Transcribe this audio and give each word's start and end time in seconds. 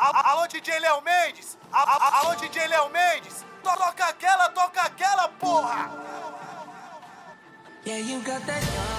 Alô, 0.00 0.46
DJ 0.48 0.80
Léo 0.80 1.00
Mendes! 1.02 1.56
Alô, 1.72 2.34
DJ 2.34 2.66
Léo 2.66 2.88
Mendes! 2.88 3.44
Toca 3.62 4.06
aquela, 4.06 4.48
toca 4.48 4.82
aquela, 4.82 5.28
porra! 5.28 5.90
Yeah, 7.86 7.98
you 7.98 8.20
got 8.22 8.44
that 8.46 8.93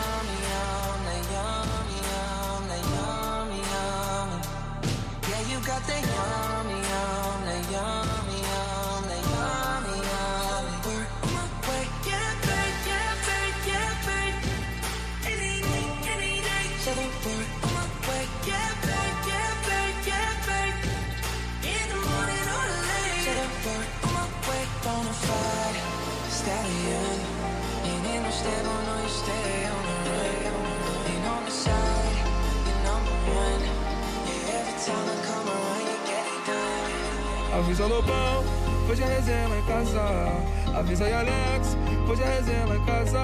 Avisa 37.76 37.94
Lobão, 37.94 38.46
hoje 38.90 39.04
a 39.04 39.08
resenha 39.08 39.50
lá 39.50 39.58
em 39.58 39.64
casa. 39.64 40.80
Avisa 40.80 41.04
aí 41.04 41.14
Alex, 41.14 41.78
hoje 42.08 42.24
a 42.24 42.26
resenha 42.26 42.66
lá 42.68 42.76
em 42.78 42.86
casa. 42.86 43.20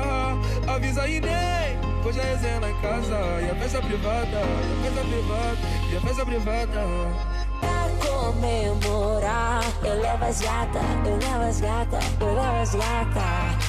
Avisa 0.68 1.02
aí 1.04 1.22
Ney, 1.22 1.80
hoje 2.06 2.20
a 2.20 2.24
resenha 2.24 2.60
lá 2.60 2.70
em 2.70 2.82
casa. 2.82 3.16
E 3.42 3.50
a 3.50 3.56
festa 3.56 3.82
privada, 3.82 4.28
e 4.28 4.88
a 4.88 4.92
festa 4.92 5.02
privada, 5.08 5.58
e 5.90 5.96
a 5.96 6.02
festa 6.02 6.26
privada. 6.26 6.82
Pra 7.62 7.88
comemorar, 8.06 9.64
eu 9.86 10.02
levo 10.02 10.26
as 10.26 10.42
gata, 10.42 10.80
eu 11.06 11.16
levo 11.16 11.44
as 11.44 11.62
gata, 11.62 12.00
eu 12.20 12.34
levo 12.34 12.62
as 12.62 12.76
gata. 12.76 13.61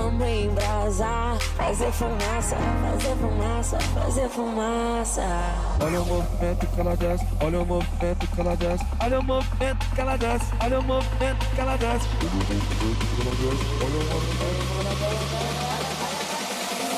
Vamos 0.00 0.26
embrasar, 0.26 1.38
fazer 1.58 1.92
fumaça, 1.92 2.56
fazer 2.56 3.16
fumaça, 3.16 3.78
fazer 3.78 4.28
fumaça. 4.30 5.22
Olha 5.78 6.00
o 6.00 6.06
movimento 6.06 6.66
que 6.66 6.80
ela 6.80 6.96
desce, 6.96 7.26
olha 7.44 7.60
o 7.60 7.66
movimento 7.66 8.26
que 8.26 8.40
ela 8.40 8.56
desce, 8.56 8.86
olha 8.98 9.20
o 9.20 9.22
movimento 9.22 9.86
que 9.94 10.00
ela 10.00 10.16
desce, 10.16 10.46
olha 10.64 10.80
o 10.80 10.82
movimento 10.82 11.46
que 11.54 11.60
ela 11.60 11.76
desce. 11.76 12.08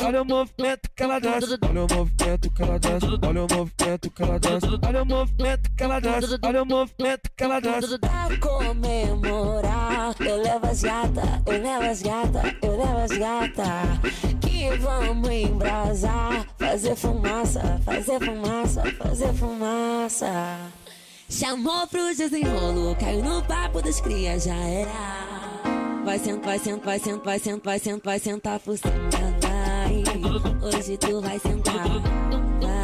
Olha 0.05 0.23
o 0.23 0.25
movimento 0.25 0.91
que 0.97 1.03
ela 1.03 1.19
desce, 1.21 1.59
olha 1.63 1.85
o 1.85 1.89
movimento 1.89 2.51
que 2.51 2.63
ela 2.63 2.79
desce, 2.79 3.07
olha 3.25 3.43
o 3.43 3.47
movimento 3.49 4.11
que 4.11 4.23
ela 4.23 4.39
desce, 4.39 4.67
olha 4.87 5.03
o 5.03 5.07
movimento 5.07 5.71
que 5.77 5.83
ela 5.83 6.01
desce, 6.01 6.39
olha 6.45 6.63
o 6.63 6.67
movimento 6.67 7.31
que 7.37 7.45
ela 7.45 7.61
desce. 7.61 7.99
Pra 7.99 8.29
comemorar, 8.41 9.82
eu 10.21 10.37
levo 10.37 10.67
as 10.67 10.83
gata, 10.83 11.43
eu 11.47 11.63
levo 11.63 11.85
as 11.85 12.03
gata, 12.03 12.57
eu 12.63 12.77
levo 12.77 12.99
as 12.99 13.11
gata. 13.13 13.65
Que 14.41 14.77
vamos 14.79 15.31
embrasar, 15.31 16.47
fazer 16.59 16.97
fumaça, 16.97 17.81
fazer 17.85 18.21
fumaça, 18.25 18.83
fazer 18.99 19.33
fumaça. 19.35 20.73
Chamou 21.29 21.87
pro 21.87 22.15
desenrolo, 22.15 22.95
caiu 22.97 23.23
no 23.23 23.43
papo 23.43 23.81
das 23.81 24.01
crias, 24.01 24.45
já 24.45 24.55
era. 24.55 24.91
Vai 26.05 26.19
sentar, 26.19 26.45
vai 26.45 26.59
sentar, 26.59 26.85
vai 26.85 26.99
sentar, 26.99 27.25
vai 27.25 27.39
sentar, 27.39 27.63
vai 27.65 27.79
sentar, 27.79 28.05
vai 28.05 28.19
sentar 28.19 28.61
por 28.61 28.77
cima, 28.77 28.93
vai. 29.41 30.03
Hoje 30.69 30.97
tu 30.99 31.21
vai 31.21 31.39
sentar, 31.39 31.89
vai. 32.61 32.82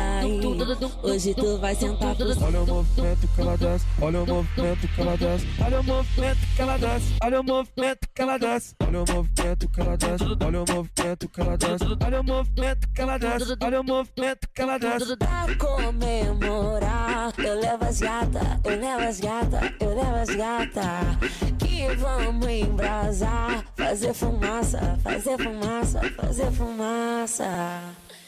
Hoje 1.02 1.34
tu 1.34 1.58
vai 1.58 1.74
sentar 1.74 2.14
cima. 2.16 2.46
Olha 2.46 2.62
o 2.62 2.66
movimento 2.66 3.28
que 3.28 3.40
ela 3.40 3.56
desce, 3.56 3.86
olha 4.02 4.20
o 4.20 4.26
movimento 4.26 4.88
que 4.94 5.00
ela 5.00 5.16
desce, 5.16 5.46
olha 5.62 5.80
o 5.80 5.84
movimento 5.84 6.48
que 6.54 6.62
ela 6.62 6.78
desce, 6.78 7.14
olha 7.22 7.40
o 7.40 7.44
movimento 7.44 8.08
que 8.14 8.22
ela 8.22 8.38
desce, 8.38 8.74
olha 8.80 9.02
o 9.02 9.04
movimento 9.08 9.68
que 9.68 9.80
ela 9.80 9.96
desce, 9.96 10.24
olha 10.44 10.60
o 10.60 10.64
movimento 10.64 11.28
que 11.28 11.40
ela 11.40 11.56
desce, 11.56 11.84
olha 12.04 12.20
o 12.20 12.24
movimento 12.24 12.88
que 12.94 13.00
ela 13.02 13.18
desce, 13.18 13.56
olha 13.62 13.80
o 13.80 13.84
movimento 13.84 14.48
que 14.54 14.62
ela 14.62 14.78
desce. 14.78 15.16
Pra 15.16 15.46
comemorar, 15.58 17.32
eu 17.38 17.60
levo 17.60 17.84
as 17.84 18.00
gata, 18.00 18.60
eu 18.64 18.80
levo 18.80 19.02
as 19.02 19.20
gata, 19.20 19.74
eu 19.80 19.94
levo 19.94 20.14
as 20.14 20.28
gata. 20.28 21.18
Que 21.58 21.94
vamos 21.96 22.48
embrasar, 22.48 23.64
fazer 23.76 24.12
fumaça, 24.12 24.98
fazer 25.02 25.38
fumaça, 25.38 26.00
fazer 26.16 26.52
fumaça. 26.52 27.44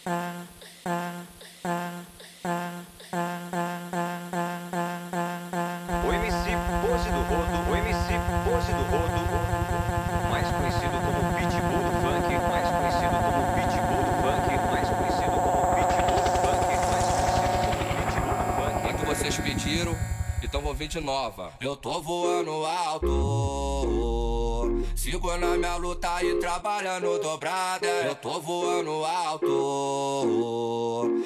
Ah, 0.06 0.42
ah, 0.86 1.22
O 1.62 1.68
MC 6.10 6.56
Pose 6.80 7.10
do 7.10 7.20
Rodo, 7.28 7.70
o 7.70 7.76
MC 7.76 8.14
Pose 8.44 8.72
do 8.72 8.82
Rodo, 8.84 9.20
mais 10.30 10.48
conhecido 10.50 10.96
como 11.04 11.20
Pitbull 11.34 11.82
do 11.84 11.90
Funk, 12.00 12.32
mais 12.48 12.66
conhecido 12.70 13.12
como 13.20 13.44
Pitbull 13.52 14.00
do 14.00 14.16
Funk, 14.22 14.48
mais 14.72 14.88
conhecido 14.88 15.36
como 15.36 15.68
Pitbull 15.76 16.08
do 16.08 16.08
Funk, 16.08 16.16
mais 16.40 16.88
conhecido 16.88 17.76
como 17.76 17.92
Pitbull 18.00 18.36
do 18.36 18.56
Funk. 18.56 18.88
É 18.88 18.90
que 18.94 19.04
vocês 19.04 19.36
pediram, 19.36 19.94
então 20.42 20.62
vou 20.62 20.72
vir 20.72 20.88
de 20.88 21.00
nova. 21.00 21.52
Eu 21.60 21.76
tô 21.76 22.00
voando 22.00 22.64
alto. 22.64 24.19
Sigo 25.00 25.34
na 25.38 25.56
minha 25.56 25.76
luta 25.76 26.22
e 26.22 26.34
trabalhando 26.34 27.18
dobrada. 27.22 27.86
Eu 27.86 28.14
tô 28.16 28.38
voando 28.38 29.02
alto. 29.06 29.48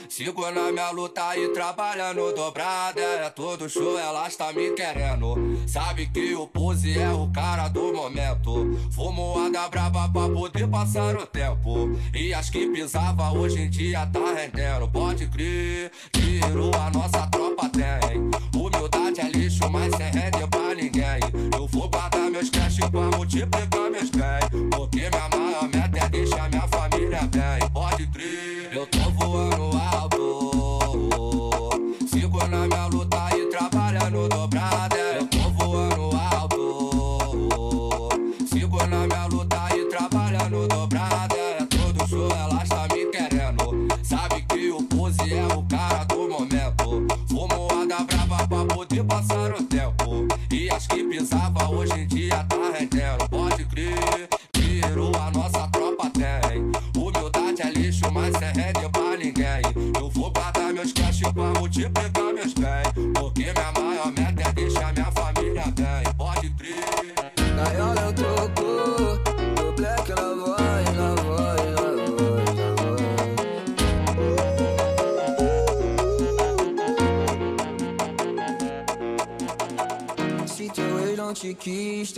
Sigo 0.09 0.49
na 0.53 0.71
minha 0.71 0.93
luta 0.93 1.37
e 1.37 1.49
trabalhando 1.49 2.33
dobrada. 2.33 3.01
É 3.01 3.29
todo 3.31 3.69
show, 3.69 3.99
elas 3.99 4.37
tá 4.37 4.53
me 4.53 4.71
querendo. 4.75 5.35
Sabe 5.67 6.07
que 6.07 6.37
o 6.37 6.47
pose 6.47 6.97
é 6.97 7.11
o 7.11 7.29
cara 7.33 7.67
do 7.67 7.93
momento. 7.93 8.79
Fumoada 8.93 9.69
braba 9.69 10.09
pra 10.09 10.29
poder 10.29 10.69
passar 10.69 11.17
o 11.17 11.27
tempo. 11.27 11.99
E 12.15 12.33
as 12.33 12.49
que 12.49 12.69
pisava 12.69 13.33
hoje 13.33 13.61
em 13.63 13.69
dia 13.69 14.07
tá 14.07 14.35
rendendo. 14.37 14.87
Pode 14.89 15.27
crer, 15.27 15.91
tiro 16.13 16.71
a 16.77 16.91
nossa 16.91 17.27
tropa 17.27 17.69
tem. 17.71 18.31
Humildade 18.55 19.21
é 19.21 19.29
lixo, 19.31 19.69
mas 19.69 19.93
sem 19.97 20.13
rende 20.13 20.47
pra 20.49 20.77
ninguém. 20.77 21.19
Eu 21.53 21.67
vou 21.67 21.89
guardar 21.89 22.24
meus 22.45 22.51
cash 22.51 22.79
pra 22.91 23.01
multiplicar 23.17 23.91
meus 23.91 24.11
bens. 24.11 24.45
Porque 24.71 25.09
minha 25.09 25.29
maior 25.31 25.69
meta 25.69 25.99
é 25.99 26.09
deixar 26.09 26.51
minha 26.51 26.69
família 26.69 27.21
bem. 27.23 27.71
Pode 27.73 28.07
crer, 28.09 28.71
eu 28.73 28.87
tô 28.87 29.11
voando 29.11 29.77
alto. 29.77 31.71
Sigo 32.07 32.39
na 32.49 32.67
minha 32.67 32.87
luta 32.87 33.37
e 33.37 33.47
trabalhando 33.47 34.29
dobrada. 34.29 34.97
Eu 34.97 35.27
tô 35.27 35.51
voando 35.51 36.11
alto. 36.17 38.09
Sigo 38.53 38.87
na 38.87 39.07
minha 39.07 39.27
luta 39.27 39.77
e 39.77 39.85
trabalhando 39.87 40.69
dobrada. 40.69 41.35
Todo 41.71 42.09
show, 42.09 42.31
elas 42.31 42.69
tá 42.69 42.87
me 42.93 43.07
querendo. 43.07 43.89
Sabe 44.03 44.43
que 44.43 44.71
o 44.71 44.83
pose 44.83 45.33
é 45.33 45.47
o 45.47 45.63
cara 45.63 46.05
do 46.05 46.29
momento. 46.29 46.64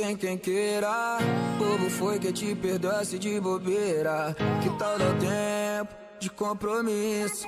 Tem 0.06 0.16
quem 0.16 0.38
queira. 0.38 1.18
Bobo 1.58 1.90
foi 1.90 2.18
que 2.18 2.32
te 2.32 2.54
perdoasse 2.54 3.18
de 3.18 3.40
bobeira. 3.40 4.36
Que 4.62 4.70
tal 4.78 4.98
dar 4.98 5.12
tempo 5.14 5.94
de 6.20 6.30
compromisso? 6.30 7.46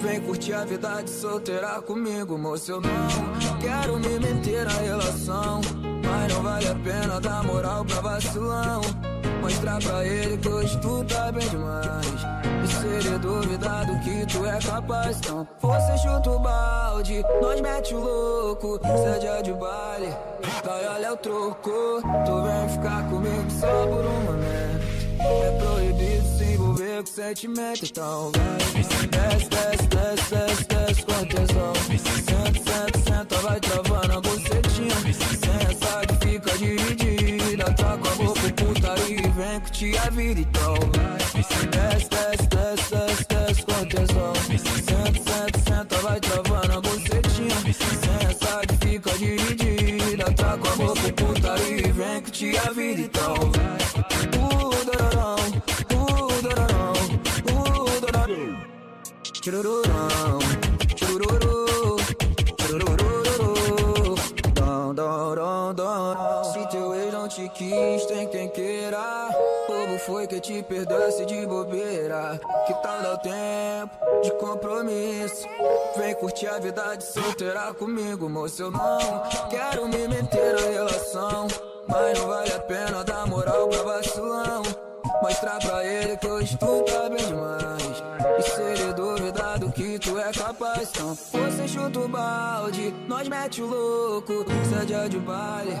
Vem 0.00 0.20
curtir 0.22 0.54
a 0.54 0.64
vida 0.64 1.02
de 1.02 1.10
solteira 1.10 1.80
comigo, 1.82 2.36
moço. 2.36 2.72
Eu 2.72 2.80
não 2.80 3.58
quero 3.60 3.98
me 3.98 4.18
meter 4.18 4.64
na 4.64 4.72
relação 4.72 5.60
Mas 6.02 6.32
não 6.32 6.42
vale 6.42 6.68
a 6.68 6.74
pena 6.74 7.20
dar 7.20 7.44
moral 7.44 7.84
pra 7.84 8.00
vacilão 8.00 8.80
Mostrar 9.50 9.82
pra 9.82 10.06
ele 10.06 10.38
que 10.38 10.48
hoje 10.48 10.78
tu 10.78 11.04
tá 11.04 11.32
bem 11.32 11.48
demais. 11.48 12.06
E 12.62 12.68
se 12.68 12.86
ele 12.86 13.18
duvidar 13.18 13.84
do 13.84 13.98
que 14.00 14.26
tu 14.26 14.46
é 14.46 14.58
capaz 14.60 15.18
Então 15.18 15.48
você 15.60 15.98
chuta 15.98 16.30
o 16.30 16.38
balde, 16.38 17.24
nós 17.42 17.60
mete 17.60 17.94
o 17.94 17.98
louco 17.98 18.78
Cê 18.82 19.26
é 19.26 19.42
de 19.42 19.52
baile, 19.52 20.14
vai 20.64 20.86
olha 20.86 21.12
o 21.14 21.16
troco. 21.16 22.00
Tu 22.00 22.42
vem 22.42 22.68
ficar 22.68 23.10
comigo 23.10 23.50
só 23.50 23.86
por 23.86 24.04
um 24.04 24.20
momento. 24.20 25.00
É 25.18 25.58
proibido 25.58 26.38
se 26.38 26.44
envolver 26.44 27.02
com 27.02 27.06
sentimento 27.06 27.84
Então 27.84 28.30
vai. 28.32 28.60
Desce, 29.10 29.48
desce, 29.48 29.88
desce, 29.88 30.30
desce, 30.30 30.64
desce 30.68 31.02
com 31.02 31.26
tesão 31.26 31.72
Senta, 31.98 32.70
senta, 32.70 32.98
senta, 33.00 33.36
vai 33.38 33.60
travando 33.60 34.12
a 34.12 34.20
bucetinha. 34.20 34.94
Essa 35.68 36.06
que 36.06 36.28
fica 36.28 36.56
dividida. 36.56 37.64
Tá 37.74 37.98
com 37.98 38.08
a 38.08 38.26
boca 38.26 38.40
putaria 38.52 38.79
e 39.56 39.70
te 39.72 39.98
a 39.98 40.06
então 40.06 40.74
vai. 40.94 41.18
Desce, 41.70 42.08
desce, 42.08 42.48
desce, 42.48 42.88
desce, 42.88 43.26
desce 43.28 43.62
com 43.62 43.84
tesão. 43.86 44.34
Senta, 44.46 45.12
senta, 45.12 45.58
senta, 45.58 45.96
vai 46.02 46.20
travando 46.20 46.72
a 46.72 46.80
bucetinha. 46.80 47.56
Essa 48.30 48.60
que 48.66 48.76
fica 48.86 49.10
dividida. 49.18 50.32
Tá 50.34 50.56
com 50.56 50.68
a 50.68 50.76
boca 50.76 51.12
putaria 51.16 51.88
e 51.88 51.92
vem 51.92 52.22
que 52.22 52.30
te 52.30 52.58
a 52.58 52.70
vida 52.70 53.00
então. 53.00 53.34
Uh, 54.38 54.84
dororão, 54.84 55.36
uh, 55.90 56.42
dororão, 56.42 56.92
uh, 57.50 58.00
dororão. 58.00 58.70
Churururão, 59.42 60.38
churururu, 60.96 61.96
chururururu, 62.60 64.14
dom, 64.54 64.94
dom, 64.94 65.34
dom, 65.34 65.74
dom. 65.74 66.49
Te 67.40 67.48
quis, 67.50 68.06
tem 68.06 68.26
quem 68.28 68.48
queira. 68.48 69.28
Bobo 69.66 69.98
foi 70.00 70.26
que 70.26 70.40
te 70.40 70.62
perdesse 70.62 71.24
de 71.24 71.46
bobeira. 71.46 72.38
Que 72.66 72.74
tal 72.74 73.02
dar 73.02 73.16
tempo 73.18 74.20
de 74.22 74.30
compromisso? 74.32 75.46
Vem 75.96 76.14
curtir 76.16 76.48
a 76.48 76.58
vida 76.58 76.96
de 76.96 77.04
solteira 77.04 77.72
comigo, 77.74 78.28
moço. 78.28 78.62
Eu 78.62 78.70
não 78.70 79.22
quero 79.48 79.88
me 79.88 80.08
meter 80.08 80.54
na 80.54 80.60
relação. 80.60 81.46
Mas 81.88 82.18
não 82.18 82.28
vale 82.28 82.52
a 82.52 82.60
pena 82.60 83.04
dar 83.04 83.26
moral 83.26 83.68
pra 83.68 83.82
vacilão. 83.82 84.62
Mostrar 85.22 85.58
pra 85.60 85.84
ele 85.84 86.16
que 86.16 86.26
hoje 86.26 86.56
tu 86.58 86.82
tá 86.84 87.08
bem 87.08 87.26
demais. 87.26 88.02
Capaz, 90.32 90.90
então 90.90 91.14
você 91.14 91.68
chuta 91.68 92.00
o 92.00 92.08
balde, 92.08 92.94
nós 93.08 93.28
mete 93.28 93.62
o 93.62 93.66
louco. 93.66 94.44
Se 94.68 94.92
é 94.94 95.08
de 95.08 95.18
baile, 95.18 95.74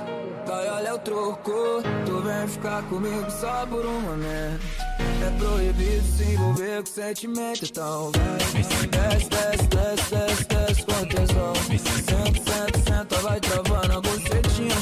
vai 0.46 0.68
olha 0.68 0.94
o 0.94 0.98
troco. 0.98 1.82
Tu 2.06 2.20
vem 2.22 2.48
ficar 2.48 2.82
comigo 2.84 3.30
só 3.30 3.66
por 3.66 3.84
um 3.84 4.00
momento. 4.00 4.60
É 4.98 5.30
proibido 5.38 6.02
se 6.02 6.24
envolver 6.24 6.82
com 6.82 6.86
sentimento, 6.86 7.64
então 7.64 8.10
vai. 8.12 8.38
Desce, 8.62 8.86
desce, 8.86 9.68
desce, 9.68 10.08
desce, 10.08 10.44
desce 10.44 10.84
com 10.84 11.08
tesão. 11.08 11.54
Senta, 11.54 12.50
senta, 12.50 12.78
senta, 12.78 13.16
vai 13.20 13.40
travando 13.40 13.92
a 13.92 14.00
bucetinha. 14.00 14.74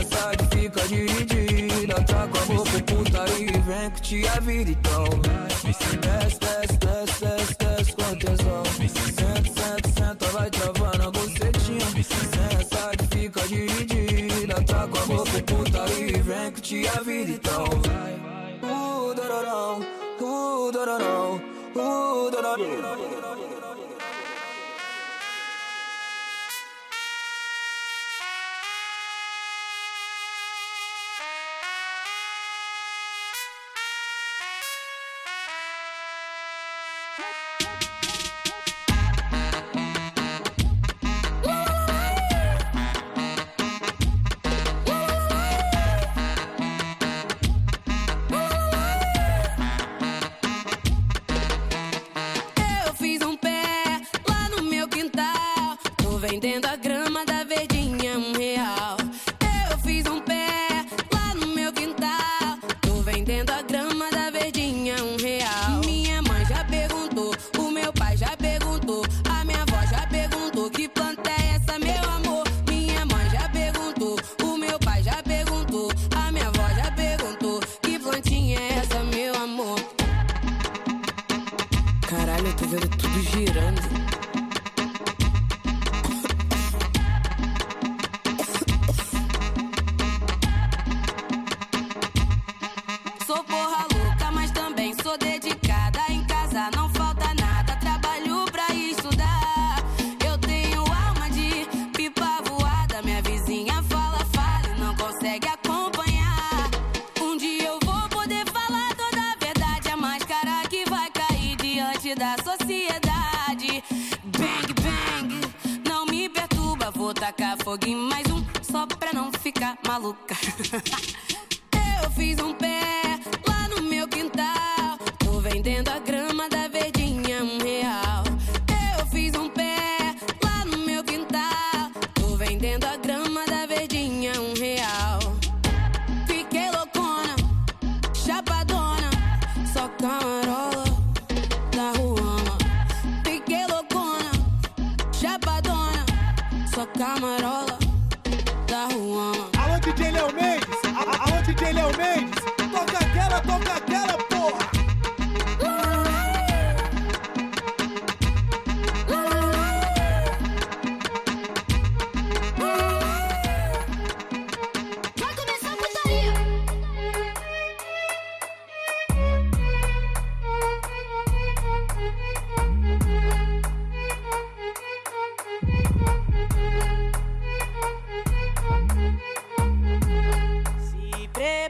Essa 0.00 0.36
que 0.36 0.56
fica 0.56 0.88
dividida, 0.88 1.94
tá 2.04 2.26
com 2.26 2.38
a 2.38 2.56
boca 2.56 2.82
putaria 2.86 3.50
e 3.50 3.60
vem 3.60 3.90
te 4.02 4.28
a 4.28 4.40
vida, 4.40 4.70
então 4.70 5.04
vai. 5.04 5.48
Desce, 5.64 5.96
desce, 5.96 6.38
desce, 6.38 6.78
desce, 7.20 7.56
desce 7.58 7.92
com 7.92 8.18
tesão. 8.18 8.89
Senta, 10.20 10.26
senta, 10.26 10.26
vai 10.32 10.50
travando 10.50 11.02
a 11.02 11.10
bucetinha. 11.10 11.86
Sem 12.04 12.60
essa 12.60 12.90
que 12.96 13.18
fica 13.18 13.40
dividida, 13.48 14.62
tá 14.64 14.86
com 14.86 14.98
a 14.98 15.06
boca 15.06 15.42
putaria 15.46 16.16
e 16.16 16.20
vem 16.20 16.52
que 16.52 16.60
te 16.60 16.88
a 16.88 17.00
vida, 17.00 17.32
então 17.32 17.64
vai. 17.86 18.14
Uh, 18.62 19.14
dororão, 19.14 19.80
uh, 20.20 20.72
dororão, 20.72 21.40
uh, 21.74 22.30
dororão. 22.30 23.49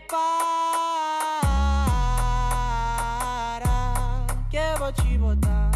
Prepara 0.00 0.40
que 4.50 4.56
eu 4.56 4.78
vou 4.78 4.92
te 4.92 5.18
botar. 5.18 5.70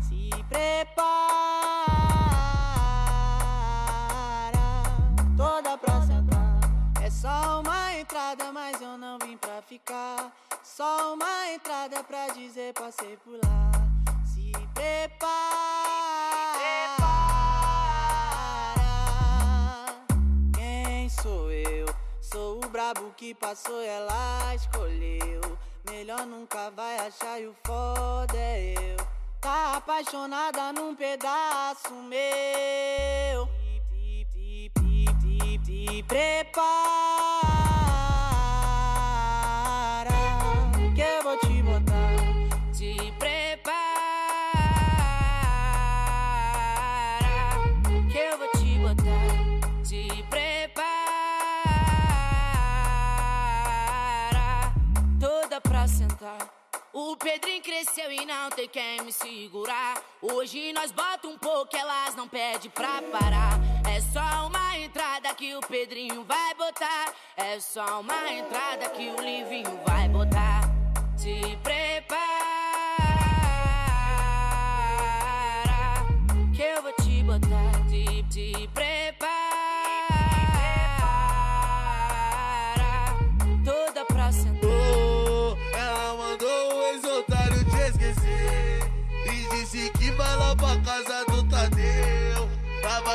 Se 0.00 0.30
prepara 0.48 0.98
toda 5.36 5.78
pra 5.78 6.00
sentar. 6.02 6.60
É 7.02 7.10
só 7.10 7.60
uma 7.60 7.94
entrada, 7.94 8.52
mas 8.52 8.80
eu 8.80 8.98
não 8.98 9.18
vim 9.18 9.36
pra 9.36 9.62
ficar. 9.62 10.32
Só 10.62 11.14
uma 11.14 11.52
entrada 11.52 12.02
pra 12.04 12.28
dizer 12.28 12.72
passei 12.74 13.16
por 13.18 13.34
lá. 13.44 13.70
Se 14.24 14.52
prepara. 14.74 16.07
sou 22.48 22.64
o 22.64 22.68
brabo 22.70 23.12
que 23.14 23.34
passou, 23.34 23.82
ela 23.82 24.54
escolheu. 24.54 25.58
Melhor 25.90 26.24
nunca 26.24 26.70
vai 26.70 26.96
achar 26.96 27.38
e 27.38 27.46
o 27.46 27.54
foda 27.62 28.38
é 28.38 28.72
eu. 28.72 28.96
Tá 29.38 29.76
apaixonada 29.76 30.72
num 30.72 30.94
pedaço 30.94 31.92
meu. 31.92 33.46
Prepara. 36.06 37.17
O 57.08 57.16
Pedrinho 57.16 57.62
cresceu 57.62 58.12
e 58.12 58.26
não 58.26 58.50
tem 58.50 58.68
quem 58.68 59.00
me 59.00 59.10
segurar. 59.10 59.96
Hoje 60.20 60.74
nós 60.74 60.92
bota 60.92 61.26
um 61.26 61.38
pouco, 61.38 61.74
elas 61.74 62.14
não 62.14 62.28
pedem 62.28 62.70
pra 62.70 63.00
parar. 63.10 63.58
É 63.90 63.98
só 64.12 64.46
uma 64.46 64.76
entrada 64.76 65.34
que 65.34 65.54
o 65.54 65.60
Pedrinho 65.60 66.22
vai 66.24 66.54
botar. 66.54 67.14
É 67.34 67.58
só 67.60 68.00
uma 68.00 68.30
entrada 68.30 68.90
que 68.90 69.08
o 69.08 69.22
Livinho 69.22 69.80
vai 69.86 70.06
botar. 70.06 70.68
Se 71.16 71.56
prepara 71.62 72.57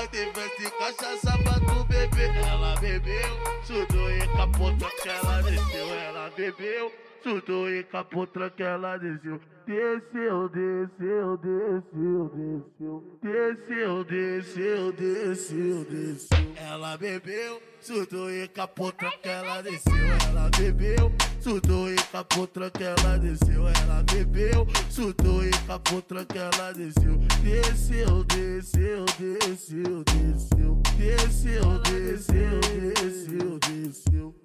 Lá 0.04 0.08
vai 0.08 0.08
ter 0.10 0.34
festa 0.34 0.64
e 0.64 0.72
cachaça 0.72 1.38
pra 1.44 1.54
tu 1.54 1.84
beber 1.86 2.36
Ela 2.36 2.76
bebeu, 2.76 3.64
sudou 3.64 4.12
e 4.12 4.28
capotou 4.36 4.90
que 5.02 5.08
ela 5.08 5.42
desceu 5.44 5.94
Ela 5.96 6.30
bebeu, 6.36 6.92
sudou 7.24 7.70
e 7.70 7.84
capotou 7.84 8.50
que 8.52 8.64
desceu. 9.00 9.40
Desceu, 9.66 10.50
desceu, 10.50 11.38
desceu, 11.38 12.30
desceu. 12.36 13.20
Desceu, 13.22 14.04
desceu, 14.04 14.92
desceu, 14.92 15.86
desceu. 15.86 16.54
Ela 16.58 16.98
bebeu, 16.98 17.62
sudou 17.80 18.30
e 18.30 18.46
capotou 18.50 19.10
que 19.22 19.30
desceu. 19.62 19.94
Ela 20.28 20.50
bebeu, 20.58 21.12
sudou 21.40 21.90
e 21.90 21.96
capotou 21.96 22.70
que 22.70 22.84
desceu. 23.20 23.68
Ela 23.70 24.04
bebeu, 24.04 24.68
sudou 24.90 25.46
e 25.46 25.52
capotou 25.66 26.26
que 26.26 26.38
ela 26.38 26.74
desceu. 26.74 27.18
Desceu, 27.42 28.24
desceu, 28.26 29.06
desceu, 29.18 30.04
desceu. 30.04 30.82
Desceu, 30.98 31.80
desceu, 31.80 32.60
desceu, 32.60 33.60
desceu 33.60 34.43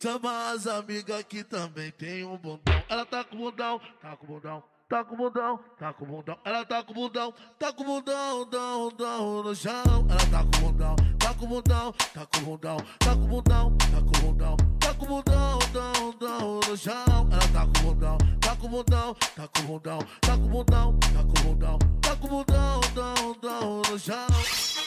Chama 0.00 0.52
as 0.52 0.64
amigas 0.68 1.24
que 1.24 1.42
também 1.42 1.90
tem 1.90 2.24
um 2.24 2.36
bundão. 2.36 2.82
Ela 2.88 3.04
tá 3.04 3.24
com 3.24 3.36
bundão, 3.36 3.80
tá 4.00 4.16
com 4.16 4.26
bundão, 4.28 4.62
tá 4.88 5.04
com 5.04 5.16
bundão, 5.16 5.60
tá 5.76 5.92
com 5.92 6.06
bundão. 6.06 6.38
Ela 6.44 6.64
tá 6.64 6.84
com 6.84 6.94
bundão, 6.94 7.34
tá 7.58 7.72
com 7.72 7.82
bundão, 7.82 8.48
dão, 8.48 8.92
dão 8.96 9.42
no 9.42 9.56
chão. 9.56 10.06
Ela 10.08 10.30
tá 10.30 10.44
com 10.44 10.66
bundão, 10.66 10.94
tá 11.18 11.34
com 11.34 11.46
bundão, 11.48 11.92
tá 11.92 12.26
com 12.26 12.40
bundão, 12.44 12.76
tá 13.00 13.14
com 13.16 13.26
bundão, 13.26 13.76
tá 13.76 14.00
com 14.00 14.20
bundão, 14.20 14.56
tá 14.78 14.94
com 14.94 15.06
bundão, 15.06 15.58
dão, 15.72 16.12
dão 16.20 16.60
no 16.60 16.76
chão. 16.76 17.28
Ela 17.32 17.48
tá 17.52 17.66
com 17.66 17.88
bundão, 17.88 18.18
tá 18.40 18.56
com 18.56 18.68
bundão, 18.68 19.14
tá 19.34 19.48
com 19.48 19.62
bundão, 19.62 19.98
tá 20.20 20.36
com 20.36 20.48
bundão, 20.48 20.98
tá 21.00 21.22
com 21.24 21.42
bundão, 21.42 21.78
tá 22.00 22.16
com 22.16 22.28
bundão, 22.28 22.80
dão, 22.94 23.36
dão 23.42 23.82
no 23.90 23.98
chão. 23.98 24.77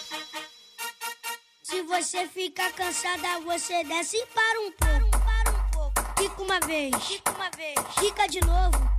Se 1.71 1.81
você 1.83 2.27
ficar 2.27 2.69
cansada, 2.73 3.39
você 3.45 3.81
desce 3.85 4.17
e 4.17 4.25
para 4.25 4.59
um 4.59 4.71
pouco. 4.73 5.25
Para 5.25 5.51
um 5.51 5.69
pouco. 5.71 6.21
Fica 6.21 6.41
uma 6.43 6.59
vez. 6.59 6.95
Fica 7.05 7.31
uma 7.31 7.49
vez. 7.55 7.79
Fica 7.97 8.27
de 8.27 8.41
novo. 8.41 8.91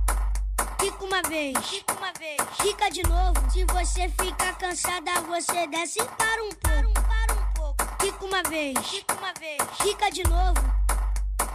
Fica 0.79 1.05
uma 1.05 1.21
vez. 1.21 1.57
Fica 1.67 1.93
uma 1.93 2.11
vez. 2.13 2.41
Fica 2.59 2.89
de 2.89 3.03
novo. 3.03 3.51
Se 3.51 3.63
você 3.65 4.09
ficar 4.09 4.57
cansada, 4.57 5.21
você 5.27 5.67
desce 5.67 6.01
e 6.01 6.03
para 6.03 6.43
um 6.43 6.49
pouco. 6.49 7.07
Para 7.07 7.33
um 7.35 7.53
pouco. 7.53 8.01
Fica 8.01 8.25
uma 8.25 8.41
vez. 8.41 8.87
Fica 8.87 9.13
uma 9.13 9.33
vez. 9.39 9.61
Fica 9.79 10.09
de 10.09 10.23
novo. 10.23 10.73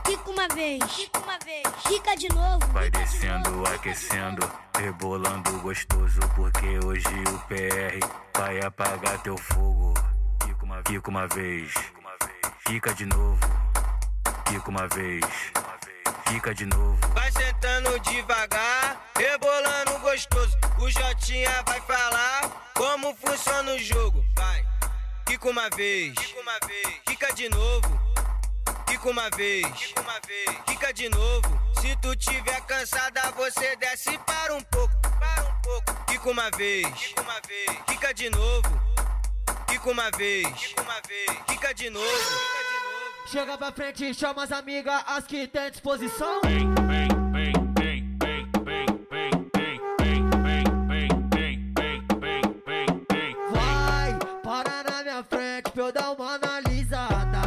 Fica 0.07 0.31
uma 0.31 0.49
vez. 0.55 0.85
Fica 0.93 1.19
uma 1.19 1.39
vez. 1.45 1.67
Fica 1.85 2.15
de 2.15 2.29
novo. 2.29 2.67
Vai 2.73 2.91
de 2.93 2.99
descendo, 3.01 3.51
novo. 3.51 3.75
aquecendo, 3.75 4.53
rebolando 4.79 5.51
gostoso, 5.63 6.21
porque 6.37 6.79
hoje 6.87 7.09
o 7.09 7.39
PR 7.49 8.07
vai 8.37 8.61
apagar 8.61 9.21
teu 9.21 9.37
fogo. 9.37 9.95
Fica 10.87 11.11
uma, 11.11 11.27
vez, 11.29 11.73
fica 12.67 12.95
de 12.95 13.05
novo, 13.07 13.39
fica 14.49 14.71
uma 14.71 14.89
vez, 14.89 15.25
fica 16.29 16.55
de 16.55 16.67
novo. 16.67 16.99
Vai 17.15 17.31
sentando 17.33 17.99
devagar, 18.01 19.01
rebolando 19.17 19.99
gostoso. 19.99 20.57
O 20.79 20.91
Jotinha 20.91 21.63
vai 21.67 21.81
falar 21.83 22.71
como 22.75 23.15
funciona 23.17 23.73
o 23.73 23.79
jogo. 23.79 24.25
Vai, 24.37 24.65
fica 25.27 25.51
uma 25.51 25.69
vez, 25.71 26.15
fica 27.07 27.33
de 27.35 27.49
novo. 27.49 28.01
Fica 28.89 29.11
uma 29.11 29.31
vez, 29.31 29.95
fica 30.67 30.93
de 30.93 31.09
novo. 31.09 31.61
Se 31.81 31.95
tu 31.97 32.17
tiver 32.17 32.61
cansada, 32.63 33.31
você 33.33 33.77
desce 33.77 34.17
para 34.19 34.55
um 34.55 34.63
pouco, 34.63 34.95
para 35.19 35.43
um 35.45 35.61
pouco. 35.61 36.11
Fica 36.11 36.31
uma 36.31 36.51
vez, 36.51 37.15
fica 37.87 38.15
de 38.15 38.31
novo. 38.31 38.88
Fica 39.69 39.91
uma 39.91 40.11
vez, 40.11 40.49
fica 40.61 40.83
uma 40.83 41.01
vez, 41.07 41.31
fica 41.49 41.75
de 41.75 41.91
novo. 41.91 42.07
Chega 43.27 43.59
pra 43.59 43.71
frente, 43.71 44.15
chama 44.15 44.45
as 44.45 44.53
amigas, 44.53 45.03
as 45.07 45.27
que 45.27 45.47
tem 45.47 45.71
disposição. 45.71 46.41
Vem, 46.43 46.75
vem, 46.87 47.09
vem, 47.31 47.53
vem, 47.79 48.09
vem, 48.25 48.47
vem, 48.65 48.87
vem, 49.11 49.31
vem, 49.61 49.85
vem, 49.99 50.65
vem, 50.89 51.09
vem, 51.35 51.75
vem, 51.75 52.03
vem, 52.19 52.43
vem, 52.65 53.07
vem. 53.11 53.37
Vai, 53.51 54.19
para 54.43 54.83
na 54.91 55.03
minha 55.03 55.23
frente 55.23 55.71
pra 55.71 55.83
eu 55.83 55.93
dar 55.93 56.13
uma 56.13 56.35
analisada. 56.35 57.41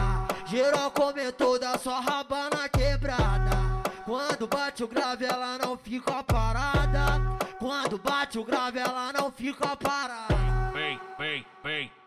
Geral 0.46 0.92
comentou 0.92 1.58
da 1.58 1.80
sua 1.80 2.00
rabana 2.00 2.70
quebrada. 2.70 3.82
Quando 4.06 4.48
bate 4.48 4.84
o 4.84 4.88
grave, 4.88 5.26
ela 5.26 5.58
não 5.58 5.76
fica 5.76 6.24
parada. 6.24 7.20
Quando 7.58 7.98
bate 7.98 8.38
o 8.38 8.44
grave, 8.44 8.78
ela 8.78 9.12
não 9.12 9.32
fica 9.32 9.76
parada. 9.76 10.72
Vem, 10.74 11.00
vem, 11.18 11.18
vem, 11.18 11.46
vem, 11.64 11.92
Vem 11.92 12.01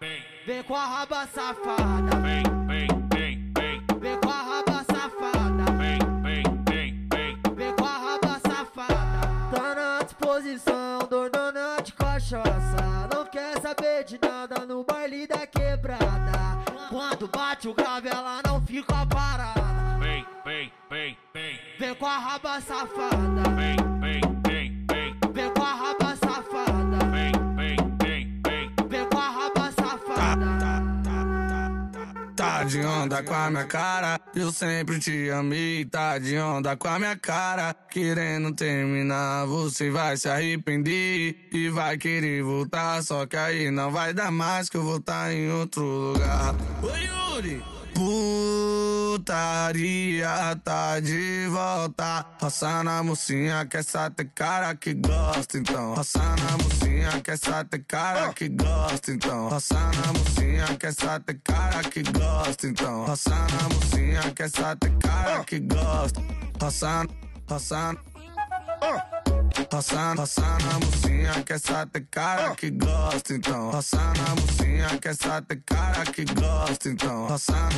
com 0.75 0.79
a 0.79 0.87
raba 0.87 1.27
safada. 1.29 2.17
vem, 2.21 2.43
vem, 2.67 2.89
vem, 3.13 3.53
vem, 3.57 4.01
Vem 4.01 4.21
com 4.21 4.29
a 4.29 4.43
raba 4.43 4.85
safada. 4.93 5.71
vem, 5.79 5.99
vem, 6.21 6.43
vem, 6.69 7.09
vem. 7.13 7.55
Vem 7.55 7.77
com 7.77 7.85
a 7.85 7.97
raba 7.97 8.41
safada. 8.41 9.55
Tá 9.55 9.75
na 9.77 10.03
disposição, 10.03 10.99
dona 11.09 11.81
de 11.81 11.93
cachaça. 11.93 13.09
Não 13.15 13.25
quer 13.25 13.61
saber 13.61 14.03
de 14.03 14.19
nada 14.21 14.67
no 14.67 14.83
baile 14.83 15.29
da 15.29 15.47
quebrada. 15.47 16.33
Quando 16.91 17.29
bate 17.29 17.69
o 17.69 17.75
grave, 17.75 18.09
ela 18.09 18.41
não 18.45 18.61
fica 18.61 19.07
parada. 19.07 19.63
Vem, 20.01 20.27
vem, 20.45 20.73
vem, 20.91 21.17
vem, 21.33 21.61
Vem 21.79 21.95
com 21.95 22.07
a 22.07 22.19
raba 22.19 22.61
safada. 22.61 23.49
vem, 23.55 23.77
de 32.75 32.85
onda 32.85 33.23
com 33.23 33.33
a 33.33 33.51
minha 33.51 33.65
cara, 33.67 34.21
eu 34.35 34.51
sempre 34.51 34.99
te 34.99 35.31
amei. 35.31 35.85
Tá 35.85 36.19
de 36.19 36.37
onda 36.39 36.77
com 36.77 36.89
a 36.89 36.99
minha 36.99 37.17
cara, 37.17 37.73
querendo 37.73 38.53
terminar, 38.53 39.47
você 39.47 39.91
vai 39.91 40.17
se 40.17 40.29
arrepender 40.29 41.49
e 41.53 41.69
vai 41.69 41.97
querer 41.97 42.43
voltar. 42.43 43.01
Só 43.05 43.27
que 43.27 43.37
aí 43.37 43.71
não 43.71 43.93
vai 43.93 44.13
dar 44.13 44.33
mais, 44.33 44.69
que 44.69 44.77
eu 44.77 44.83
vou 44.83 44.97
estar 44.97 45.33
em 45.33 45.53
outro 45.53 45.85
lugar. 45.85 46.55
Oi, 46.83 47.05
Yuri! 47.05 47.84
Putaria 47.95 50.29
tá 50.65 50.99
de 51.01 51.47
volta. 51.49 52.27
Roça 52.41 52.83
na 52.83 53.03
mocinha 53.03 53.67
que 53.67 53.77
essa 53.77 54.11
tem 54.11 54.27
cara 54.35 54.75
que 54.75 54.95
gosta, 54.95 55.59
então. 55.59 55.95
Roça 55.95 56.19
na 56.19 56.59
mocinha 56.63 57.21
que 57.23 57.31
essa 57.31 57.63
tem 57.65 57.83
cara 57.83 58.33
que 58.35 58.49
gosta, 58.49 59.13
então. 59.13 59.49
Roça 59.49 59.75
na 59.75 60.13
mocinha 60.13 60.67
que 60.77 60.87
essa 60.87 61.21
tem 61.21 61.39
cara 61.39 61.85
que 61.85 62.03
gosta, 62.03 62.67
então. 62.67 63.07
Roça 63.07 63.31
na 63.31 63.69
mocinha 63.73 64.33
que 64.33 64.43
essa 64.43 64.75
tem 64.77 64.99
cara 64.99 65.45
que 65.45 65.61
gosta. 65.61 66.21
Roça, 66.61 67.07
roça. 67.49 67.97
Roça, 69.73 70.15
roça 70.15 70.41
na 70.41 70.79
mocinha 70.81 71.43
que 71.45 71.53
essa 71.53 71.87
cara 72.11 72.55
que 72.55 72.71
gosta, 72.71 73.35
então. 73.35 73.71
Roça 73.71 73.97
na 73.97 74.35
mocinha 74.35 74.99
que 75.01 75.09
essa 75.09 75.43
cara 75.67 76.05
que 76.07 76.25
gosta, 76.25 76.89
então. 76.89 77.27
Roça, 77.27 77.69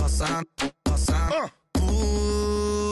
roça, 0.00 0.42
roça. 0.88 1.50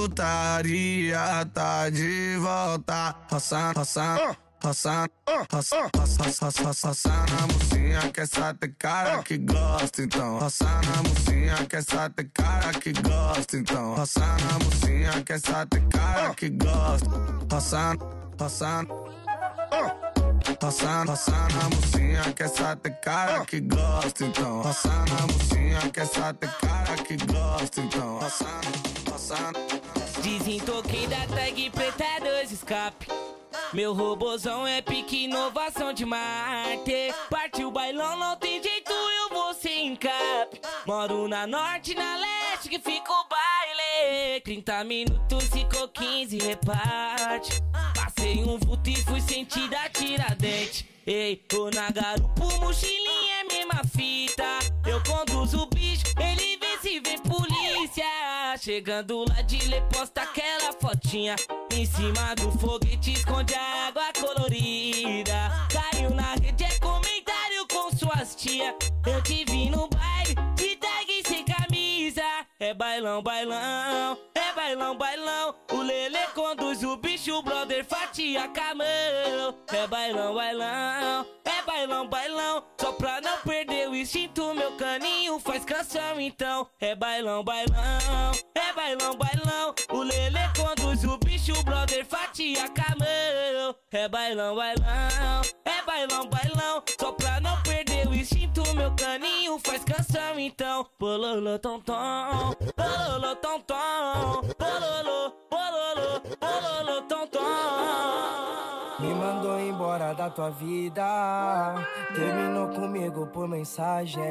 Putaria 0.00 1.18
tá 1.52 1.88
de 1.90 2.36
volta. 2.38 3.14
Roça, 3.30 3.72
roça, 3.72 4.36
Roçando, 4.64 5.12
roçando, 5.52 5.90
roçando, 5.94 6.78
roçando 6.82 7.34
a 7.34 7.46
mocinha 7.52 8.10
que 8.10 8.20
essa 8.20 8.56
cara 8.78 9.22
que 9.22 9.36
gosta 9.36 10.02
então. 10.02 10.38
Roçando 10.38 10.88
a 10.88 11.02
mocinha 11.02 11.66
que 11.68 11.76
essa 11.76 12.10
cara 12.32 12.72
que 12.72 12.92
gosta 12.94 13.58
então. 13.58 13.94
Roçando 13.94 14.44
a 14.54 14.64
mocinha 14.64 15.22
que 15.22 15.32
essa 15.34 15.66
cara 15.90 16.34
que 16.34 16.48
gosta. 16.48 17.10
Roçando, 17.52 18.23
roçando. 18.38 18.94
Roçando, 20.62 21.10
roçando 21.10 21.58
a 21.60 21.70
mocinha 21.70 22.32
que 22.32 22.42
essa 22.42 22.76
tem 22.76 22.94
cara 23.02 23.44
que 23.44 23.60
gosta 23.60 24.24
então. 24.24 24.62
Roçando 24.62 25.12
a 25.12 25.32
mocinha 25.32 25.90
que 25.92 26.00
essa 26.00 26.34
tem 26.34 26.50
cara 26.50 26.96
que 27.02 27.16
gosta 27.26 27.80
então. 27.80 28.18
Roçando, 28.18 29.10
roçando. 29.10 29.58
Desentoquei 30.22 31.06
da 31.06 31.26
tag 31.26 31.70
preta 31.70 32.20
dois 32.20 32.50
escape. 32.52 33.08
Meu 33.72 33.92
robozão 33.92 34.66
é 34.66 34.80
pique 34.80 35.24
inovação 35.24 35.92
de 35.92 36.04
Marte. 36.04 37.12
Partiu 37.30 37.68
o 37.68 37.72
bailão, 37.72 38.16
não 38.16 38.36
tem 38.36 38.62
jeito, 38.62 38.92
eu 38.92 39.34
vou 39.34 39.52
sem 39.54 39.88
encape. 39.88 40.60
Moro 40.86 41.28
na 41.28 41.46
norte, 41.46 41.94
na 41.94 42.16
leste, 42.16 42.68
que 42.68 42.78
fica 42.78 43.12
o 43.12 43.24
baile. 44.04 44.40
30 44.40 44.84
minutos, 44.84 45.44
ficou 45.48 45.88
15, 45.88 46.38
reparte. 46.38 47.62
Passei 47.94 48.42
um 48.42 48.58
vulto 48.58 48.90
e 48.90 48.96
fui 48.96 49.20
sentido 49.20 49.74
a 49.74 49.88
tiradente. 49.88 50.88
Ei, 51.06 51.36
tô 51.36 51.70
na 51.70 51.90
garupa, 51.90 52.44
mochilinha 52.58 53.40
é 53.40 53.44
mesma 53.44 53.82
fita. 53.84 54.44
Eu 54.86 55.02
conduzo 55.02 55.62
o 55.62 55.66
bicho, 55.66 56.04
ele 56.18 56.56
vê 56.56 56.78
se 56.80 57.00
vem 57.00 57.18
polícia. 57.18 58.04
Chegando 58.58 59.24
lá 59.28 59.42
de 59.42 59.58
lê, 59.68 59.80
posta 59.82 60.22
aquela 60.22 60.72
fotinha. 60.72 61.36
Em 61.72 61.84
cima 61.84 62.34
do 62.36 62.50
foguete, 62.58 63.12
esconde 63.12 63.54
a 63.54 63.88
água 63.88 64.12
colorida. 64.18 65.50
Caiu 65.70 66.10
na 66.10 66.34
rede, 66.34 66.64
é 66.64 66.78
comentário 66.78 67.66
com 67.70 67.90
suas 67.94 68.34
tia. 68.34 68.74
Eu 69.06 69.20
te 69.22 69.44
vi 69.44 69.68
no 69.68 69.93
É 72.64 72.72
bailão, 72.72 73.22
bailão, 73.22 74.16
é 74.34 74.52
bailão, 74.54 74.96
bailão. 74.96 75.54
O 75.70 75.82
Lele 75.82 76.26
conduz 76.34 76.82
o 76.82 76.96
bicho, 76.96 77.34
o 77.34 77.42
brother 77.42 77.84
fatia 77.84 78.48
camão. 78.48 79.54
É 79.70 79.86
bailão, 79.86 80.34
bailão, 80.34 81.26
é 81.44 81.62
bailão, 81.66 82.08
bailão. 82.08 82.64
Só 82.80 82.92
pra 82.92 83.20
não 83.20 83.36
perder 83.40 83.90
o 83.90 83.94
instinto, 83.94 84.54
meu 84.54 84.72
caninho 84.78 85.38
faz 85.40 85.62
canção 85.62 86.18
então. 86.18 86.66
É 86.80 86.94
bailão, 86.94 87.44
bailão, 87.44 87.76
é 88.54 88.72
bailão, 88.72 89.14
bailão. 89.14 89.74
O 89.90 90.02
Lele 90.02 90.38
conduz 90.56 91.04
o 91.04 91.18
bicho, 91.18 91.52
o 91.52 91.62
brother 91.64 92.06
fatia 92.06 92.66
camão. 92.70 93.76
É 93.92 94.08
bailão, 94.08 94.56
bailão, 94.56 95.42
é 95.66 95.82
bailão, 95.82 96.26
bailão. 96.28 96.82
Só 96.98 97.12
pra 97.12 97.40
não 97.42 97.63
meu 98.74 98.94
caninho 98.96 99.58
faz 99.64 99.84
canção 99.84 100.38
então. 100.38 100.86
Bololo, 100.98 101.58
tom, 101.58 101.80
tom. 101.80 102.54
Bololo, 102.76 103.36
tom, 103.36 103.60
tom. 103.60 104.42
Bololo, 104.58 105.32
bololo, 105.50 106.22
bololo, 106.40 107.02
tom, 107.08 107.26
tom. 107.28 108.63
Embora 109.74 110.14
da 110.14 110.30
tua 110.30 110.50
vida. 110.50 111.04
Terminou 112.14 112.68
comigo 112.68 113.26
por 113.26 113.48
mensagem. 113.48 114.22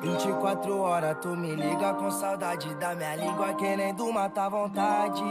24 0.00 0.78
horas 0.80 1.18
tu 1.20 1.36
me 1.36 1.54
liga 1.54 1.92
com 1.92 2.10
saudade 2.10 2.74
da 2.76 2.94
minha 2.94 3.14
língua, 3.16 3.52
querendo 3.52 4.10
matar 4.10 4.48
vontade. 4.48 5.22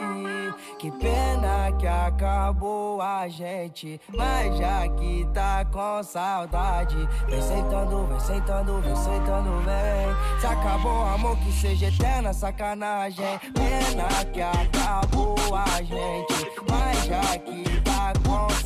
Que 0.78 0.92
pena 0.92 1.72
que 1.80 1.88
acabou 1.88 3.02
a 3.02 3.28
gente, 3.28 4.00
mas 4.16 4.56
já 4.56 4.88
que 4.90 5.28
tá 5.34 5.66
com 5.66 6.04
saudade, 6.04 6.98
vem 7.28 7.42
sentando, 7.42 8.06
vem 8.06 8.20
sentando, 8.20 8.82
vem 8.82 8.96
sentando, 8.96 9.50
vem. 9.62 10.39
Se 10.39 10.46
acabou 10.46 11.06
amor, 11.08 11.36
que 11.38 11.52
seja 11.54 11.88
eterna 11.88 12.32
sacanagem. 12.34 13.39
Pena 13.56 14.26
que 14.32 14.41
acabou 14.44 15.36
a 15.56 15.82
gente, 15.82 16.52
mas 16.70 17.06
já 17.06 17.39
que 17.39 17.87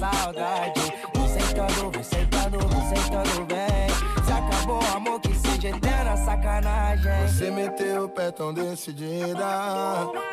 saudade, 0.01 0.81
sentando, 1.27 2.03
sentando, 2.03 2.57
vem 2.57 2.81
sentando, 2.89 3.45
vem. 3.45 4.25
Se 4.25 4.31
acabou 4.31 4.81
o 4.81 4.95
amor, 4.97 5.19
que 5.19 5.35
seja 5.35 5.69
eterna 5.69 5.90
sacanagem. 6.32 7.28
Você 7.28 7.52
meteu 7.52 8.06
o 8.06 8.10
pé 8.10 8.32
tão 8.32 8.54
decidida. 8.54 9.48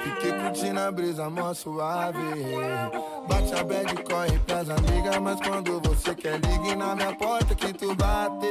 Fiquei 0.04 0.32
curtindo 0.32 0.80
a 0.80 0.92
brisa 0.92 1.28
mó 1.28 1.52
suave. 1.52 2.18
Bate 3.28 3.54
a 3.54 3.64
bad, 3.64 4.04
corre 4.04 4.38
pras 4.46 4.70
amigas. 4.70 5.18
Mas 5.18 5.40
quando 5.40 5.80
você 5.80 6.14
quer, 6.14 6.38
ligue 6.40 6.76
na 6.76 6.94
minha 6.94 7.14
porta 7.16 7.54
que 7.54 7.72
tu 7.72 7.94
bate. 7.94 8.46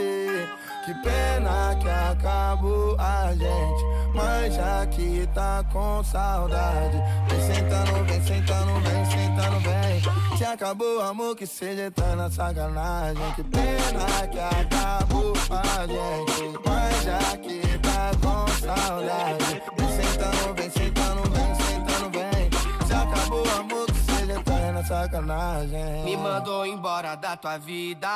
Que 0.86 0.94
pena 0.96 1.76
que 1.80 1.90
acabou 1.90 2.96
a 3.00 3.34
gente. 3.34 3.86
Mas 4.14 4.54
já 4.56 4.86
que 4.88 5.28
tá 5.34 5.64
com 5.72 6.04
saudade. 6.04 6.98
Vem 7.30 7.56
sentando, 7.56 8.04
vem 8.06 8.22
sentando, 8.24 8.80
vem 8.82 9.06
sentando, 9.06 9.60
vem. 9.60 10.38
Se 10.38 10.46
acabou 10.46 10.98
o 10.98 11.02
amor, 11.02 11.36
que 11.36 11.48
seja 11.48 11.88
eterna 11.88 12.30
sacanagem. 12.30 13.34
Que 13.36 13.44
pena 13.44 14.28
que 14.32 14.40
acabou 14.40 15.34
a 15.50 15.88
gente. 15.88 16.60
Mas 16.66 17.04
já 17.04 17.37
que 17.38 17.78
tá 17.80 18.12
com 18.22 18.48
saudade. 18.48 19.62
Vem 19.78 19.90
sentando, 19.90 20.54
vem 20.56 20.70
sentando, 20.70 21.22
vem 21.30 21.56
sentando, 21.56 22.10
vem. 22.10 22.88
Se 22.88 22.94
acabou 22.94 23.46
o 23.46 23.60
amor, 23.60 23.86
que 23.86 24.00
seja 24.00 24.40
eterna 24.40 24.84
sacanagem. 24.84 26.04
Me 26.04 26.18
mandou 26.18 26.66
embora 26.66 27.16
da 27.16 27.38
tua 27.38 27.58
vida. 27.58 28.10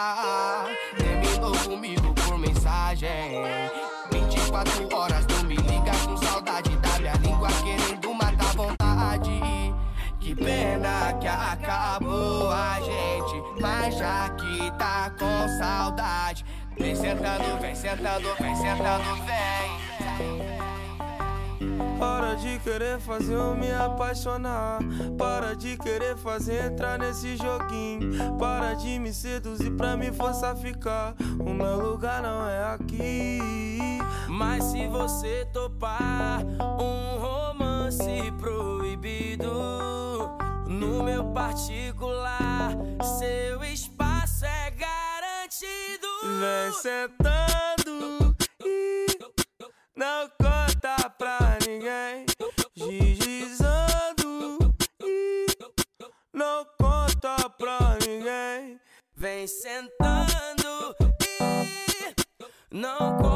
Terminou 0.98 1.58
comigo 1.60 2.14
por 2.14 2.38
mensagem. 2.38 3.42
24 4.12 4.96
horas 4.96 5.26
tu 5.26 5.46
me 5.46 5.56
liga 5.56 5.92
com 6.06 6.18
saudade 6.18 6.76
da 6.78 7.00
minha 7.00 7.14
língua, 7.14 7.50
querendo 7.64 8.14
matar 8.14 8.50
a 8.50 8.54
vontade. 8.54 9.42
Que 10.20 10.36
pena 10.36 11.14
que 11.20 11.28
acabou 11.28 12.52
a 12.52 12.80
gente, 12.80 13.62
mas 13.62 13.98
já 13.98 14.30
que 14.30 14.72
tá 14.78 15.12
com 15.18 15.48
saudade. 15.58 16.46
Vem 16.78 16.96
sentando, 16.96 17.60
vem 17.60 17.76
sentando, 17.76 18.28
vem 18.40 18.56
sentando, 18.56 19.16
vem. 19.26 19.82
Para 22.00 22.34
de 22.36 22.58
querer 22.60 23.00
fazer 23.00 23.34
eu 23.34 23.54
me 23.54 23.72
apaixonar. 23.72 24.80
Para 25.18 25.56
de 25.56 25.78
querer 25.78 26.18
fazer 26.18 26.72
entrar 26.72 26.98
nesse 26.98 27.38
joguinho. 27.38 28.38
Para 28.40 28.74
de 28.74 28.98
me 28.98 29.14
seduzir 29.14 29.72
pra 29.72 29.96
me 29.96 30.12
forçar 30.12 30.54
a 30.54 30.56
ficar. 30.56 31.14
O 31.40 31.54
meu 31.54 31.80
lugar 31.80 32.24
não 32.24 32.48
é 32.48 32.74
aqui. 32.74 33.40
Mas 34.28 34.64
se 34.64 34.88
você 34.88 35.46
topar 35.54 36.44
um 36.80 37.20
romance 37.20 38.32
proibido 38.40 39.52
no 40.68 41.04
meu 41.04 41.26
particular, 41.26 42.72
seu 43.20 43.64
espaço 43.64 44.46
é 44.46 44.72
garantido. 44.72 46.01
Vem 46.40 46.72
sentando 46.74 48.36
e 48.64 49.08
não 49.96 50.30
conta 50.40 51.10
pra 51.18 51.58
ninguém. 51.68 52.26
Deslizando 52.76 54.58
e 55.04 55.46
não 56.34 56.66
conta 56.80 57.50
pra 57.50 57.98
ninguém. 58.06 58.80
Vem 59.16 59.48
sentando 59.48 60.96
e 61.42 62.16
não 62.72 63.18
conta 63.18 63.31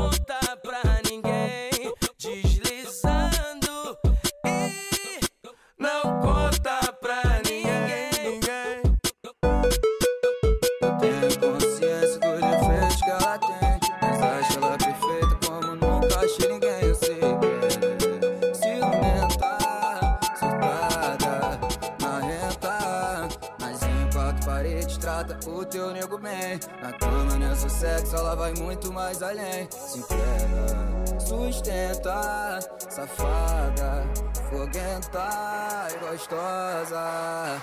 safada, 32.90 34.04
foguenta 34.50 35.88
e 35.92 36.06
gostosa. 36.06 37.62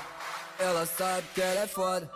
Ela 0.59 0.87
sabe 0.87 1.23
que 1.35 1.41
ela 1.41 1.61
é 1.61 1.67
foda. 1.67 2.11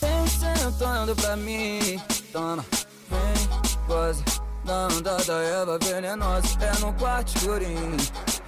Vem 0.00 0.26
sentando 0.26 1.16
pra 1.16 1.36
mim, 1.36 2.00
toma, 2.32 2.64
vem, 3.08 3.86
goza 3.86 4.22
Da 4.64 4.88
onda 4.88 5.16
da 5.16 5.42
Eva 5.42 5.78
venenosa, 5.78 6.48
é 6.60 6.78
no 6.80 6.92
quarto 6.94 7.34
escurinho 7.34 7.96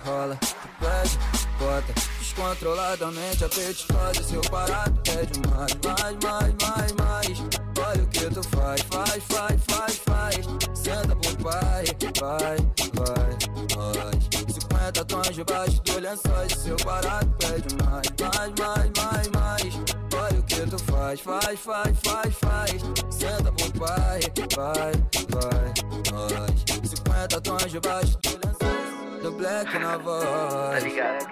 Rola, 0.05 0.39
pede, 0.79 1.19
bota, 1.59 1.93
descontroladamente 2.19 3.45
apetitosa. 3.45 4.23
Seu 4.23 4.41
parado 4.43 5.01
pede 5.03 5.41
mais, 5.49 5.75
mais, 5.85 6.17
mais, 6.23 6.55
mais, 6.63 6.93
mais. 6.93 7.39
Olha 7.87 8.03
o 8.03 8.07
que 8.09 8.31
tu 8.31 8.43
faz, 8.49 8.81
faz, 8.83 9.25
faz, 9.25 9.61
faz, 9.69 9.97
faz. 9.99 10.47
Senta 10.75 11.15
pai, 11.49 11.85
vai, 12.21 12.57
vai, 12.95 13.31
vai. 13.75 14.17
50 14.53 15.05
tons 15.05 15.31
debaixo 15.31 15.83
do 15.83 16.01
lençóis. 16.01 16.53
Seu 16.53 16.77
parado 16.77 17.31
pede 17.39 17.75
mais, 17.83 18.07
mais, 18.21 18.53
mais, 18.59 18.91
mais, 18.97 19.29
mais. 19.29 19.75
Olha 20.15 20.41
o 20.41 20.43
que 20.43 20.61
tu 20.63 20.79
faz, 20.85 21.21
faz, 21.21 21.59
faz, 21.59 21.99
faz, 22.05 22.35
faz. 22.35 22.83
Senta 23.11 23.53
pro 23.53 23.73
pai, 23.79 24.21
vai, 24.57 24.93
vai, 25.31 25.73
nós. 26.13 26.91
50 26.91 27.41
tons 27.41 27.73
debaixo 27.73 28.19
do 28.23 28.31
lençóis. 28.47 29.23
Do 29.23 29.33
black 29.33 29.79
na 29.79 29.97
voz. 29.99 30.25
Tá 30.25 30.79
ligado? 30.81 31.27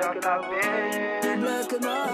JB. 0.00 0.54
Black 1.40 1.80
na 1.80 2.06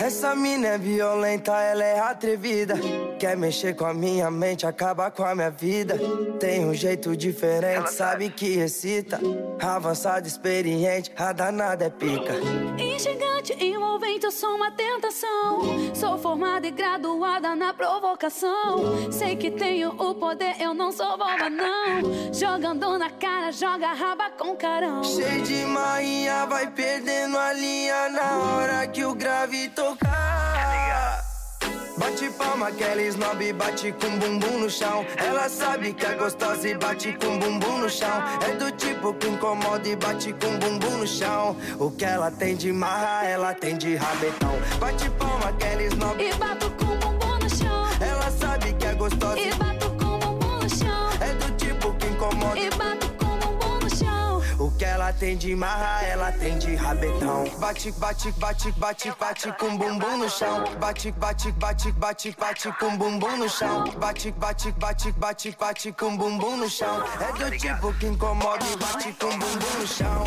Essa 0.00 0.34
mina 0.34 0.66
é 0.66 0.78
violenta, 0.78 1.52
ela 1.60 1.84
é 1.84 2.00
atrevida. 2.00 2.74
Quer 3.18 3.36
mexer 3.36 3.76
com 3.76 3.84
a 3.84 3.92
minha 3.92 4.30
mente, 4.30 4.66
acaba 4.66 5.10
com 5.10 5.22
a 5.22 5.34
minha 5.34 5.50
vida. 5.50 6.00
Tem 6.40 6.64
um 6.64 6.72
jeito 6.72 7.14
diferente, 7.14 7.92
sabe 7.92 8.30
que 8.30 8.60
excita. 8.60 9.20
Avançada, 9.60 10.26
experiente, 10.26 11.12
a 11.14 11.34
danada 11.34 11.84
é 11.84 11.90
pica. 11.90 12.32
Instigante, 12.78 13.52
envolvente, 13.62 14.24
eu 14.24 14.32
sou 14.32 14.56
uma 14.56 14.70
tentação. 14.70 15.60
Sou 15.94 16.16
formada 16.16 16.66
e 16.66 16.70
graduada 16.70 17.54
na 17.54 17.74
provocação. 17.74 19.12
Sei 19.12 19.36
que 19.36 19.50
tenho 19.50 19.90
o 19.90 20.14
poder, 20.14 20.56
eu 20.58 20.72
não 20.72 20.90
sou 20.90 21.18
boba, 21.18 21.50
não. 21.50 22.32
Jogando 22.32 22.98
na 22.98 23.10
cara, 23.10 23.52
joga 23.52 23.92
raba 23.92 24.30
com 24.30 24.56
carão. 24.56 25.04
Cheio 25.04 25.42
de 25.42 25.66
marinha, 25.66 26.46
vai 26.46 26.70
perdendo 26.70 27.36
a 27.36 27.52
linha 27.52 28.08
na 28.08 28.38
hora 28.38 28.86
que 28.86 29.04
o 29.04 29.14
grave 29.14 29.68
tocar. 29.68 29.89
Bate 32.00 32.30
palma, 32.30 32.68
aquela 32.68 33.02
snob 33.02 33.52
bate 33.52 33.92
com 33.92 34.18
bumbum 34.18 34.60
no 34.60 34.70
chão. 34.70 35.04
Ela 35.18 35.50
sabe 35.50 35.92
que 35.92 36.06
é 36.06 36.14
gostosa 36.14 36.66
e 36.66 36.74
bate 36.74 37.12
com 37.12 37.38
bumbum 37.38 37.76
no 37.76 37.90
chão. 37.90 38.22
É 38.48 38.56
do 38.56 38.72
tipo 38.72 39.12
que 39.12 39.28
incomoda 39.28 39.86
e 39.86 39.94
bate 39.96 40.32
com 40.32 40.58
bumbum 40.58 40.96
no 40.96 41.06
chão. 41.06 41.54
O 41.78 41.90
que 41.90 42.06
ela 42.06 42.30
tem 42.30 42.56
de 42.56 42.72
marra, 42.72 43.26
ela 43.26 43.52
tem 43.52 43.76
de 43.76 43.96
rabetão. 43.96 44.58
Bate 44.78 45.10
palma, 45.10 45.50
aquela 45.50 45.82
snob 45.82 46.24
e 46.24 46.32
bato 46.36 46.70
com 46.70 46.86
bumbum 46.86 47.38
no 47.38 47.50
chão. 47.50 47.86
Ela 48.00 48.30
sabe 48.30 48.72
que 48.72 48.86
é 48.86 48.94
gostosa 48.94 49.38
e 49.38 49.52
bato 49.52 49.90
com 49.90 50.18
bumbum 50.20 50.56
no 50.56 50.70
chão. 50.70 51.10
É 51.20 51.34
do 51.34 51.50
tipo 51.56 51.92
que 51.96 52.06
incomoda 52.06 52.58
e 52.58 52.70
bato 52.70 52.99
ela 55.10 55.18
tem 55.18 55.36
de 55.36 55.56
marra, 55.56 56.06
ela 56.06 56.30
tem 56.32 56.56
de 56.56 56.76
rabetão. 56.76 57.44
Bate, 57.58 57.90
bate, 57.92 58.30
bate, 58.32 58.70
bate, 58.72 59.12
bate 59.18 59.52
com 59.58 59.76
bumbum 59.76 60.18
no 60.18 60.30
chão. 60.30 60.62
Bate, 60.78 61.10
bate, 61.10 61.50
bate, 61.52 61.90
bate, 61.92 62.36
bate 62.38 62.72
com 62.78 62.96
bumbum 62.96 63.36
no 63.38 63.48
chão. 63.48 63.84
Bate, 63.98 64.30
bate, 64.30 64.70
bate, 64.72 65.12
bate, 65.12 65.56
bate 65.58 65.92
com 65.92 66.16
bumbum 66.16 66.58
no 66.58 66.70
chão. 66.70 67.02
É 67.20 67.32
do 67.44 67.58
tipo 67.58 67.92
que 67.94 68.06
incomoda 68.06 68.64
e 68.64 68.76
bate 68.76 69.12
com 69.14 69.30
bumbum 69.30 69.80
no 69.80 69.86
chão. 69.86 70.24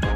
Que 0.00 0.13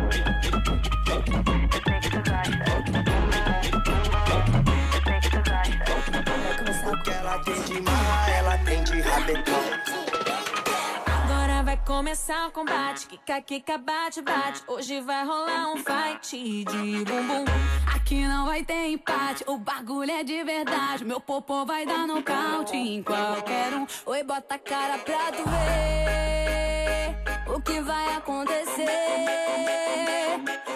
começar 11.98 12.46
o 12.46 12.52
combate. 12.52 13.08
Kika, 13.08 13.40
kika, 13.40 13.76
bate, 13.76 14.22
bate. 14.22 14.62
Hoje 14.68 15.00
vai 15.00 15.24
rolar 15.24 15.72
um 15.72 15.78
fight 15.78 16.64
de 16.64 17.04
bumbum. 17.04 17.44
Aqui 17.92 18.24
não 18.24 18.46
vai 18.46 18.62
ter 18.62 18.92
empate. 18.92 19.42
O 19.48 19.58
bagulho 19.58 20.08
é 20.08 20.22
de 20.22 20.44
verdade. 20.44 21.04
Meu 21.04 21.20
popô 21.20 21.66
vai 21.66 21.84
dar 21.84 22.06
nocaute 22.06 22.76
em 22.76 23.02
qualquer 23.02 23.74
um. 23.74 23.84
Oi, 24.06 24.22
bota 24.22 24.54
a 24.54 24.58
cara 24.60 24.98
pra 24.98 25.32
tu 25.32 25.42
ver 25.42 27.16
o 27.52 27.60
que 27.60 27.80
vai 27.80 28.14
acontecer. 28.14 28.86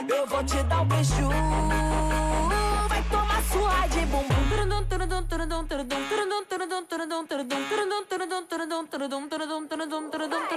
Eu 0.09 0.27
vou 0.27 0.43
te 0.43 0.61
dar 0.65 0.81
um 0.81 0.87
beijo. 0.87 1.29
Vai 2.89 3.03
tomar 3.05 3.43
sua 3.45 3.87
de 3.87 4.05
bumbum. 4.07 4.43
Round 10.33 10.52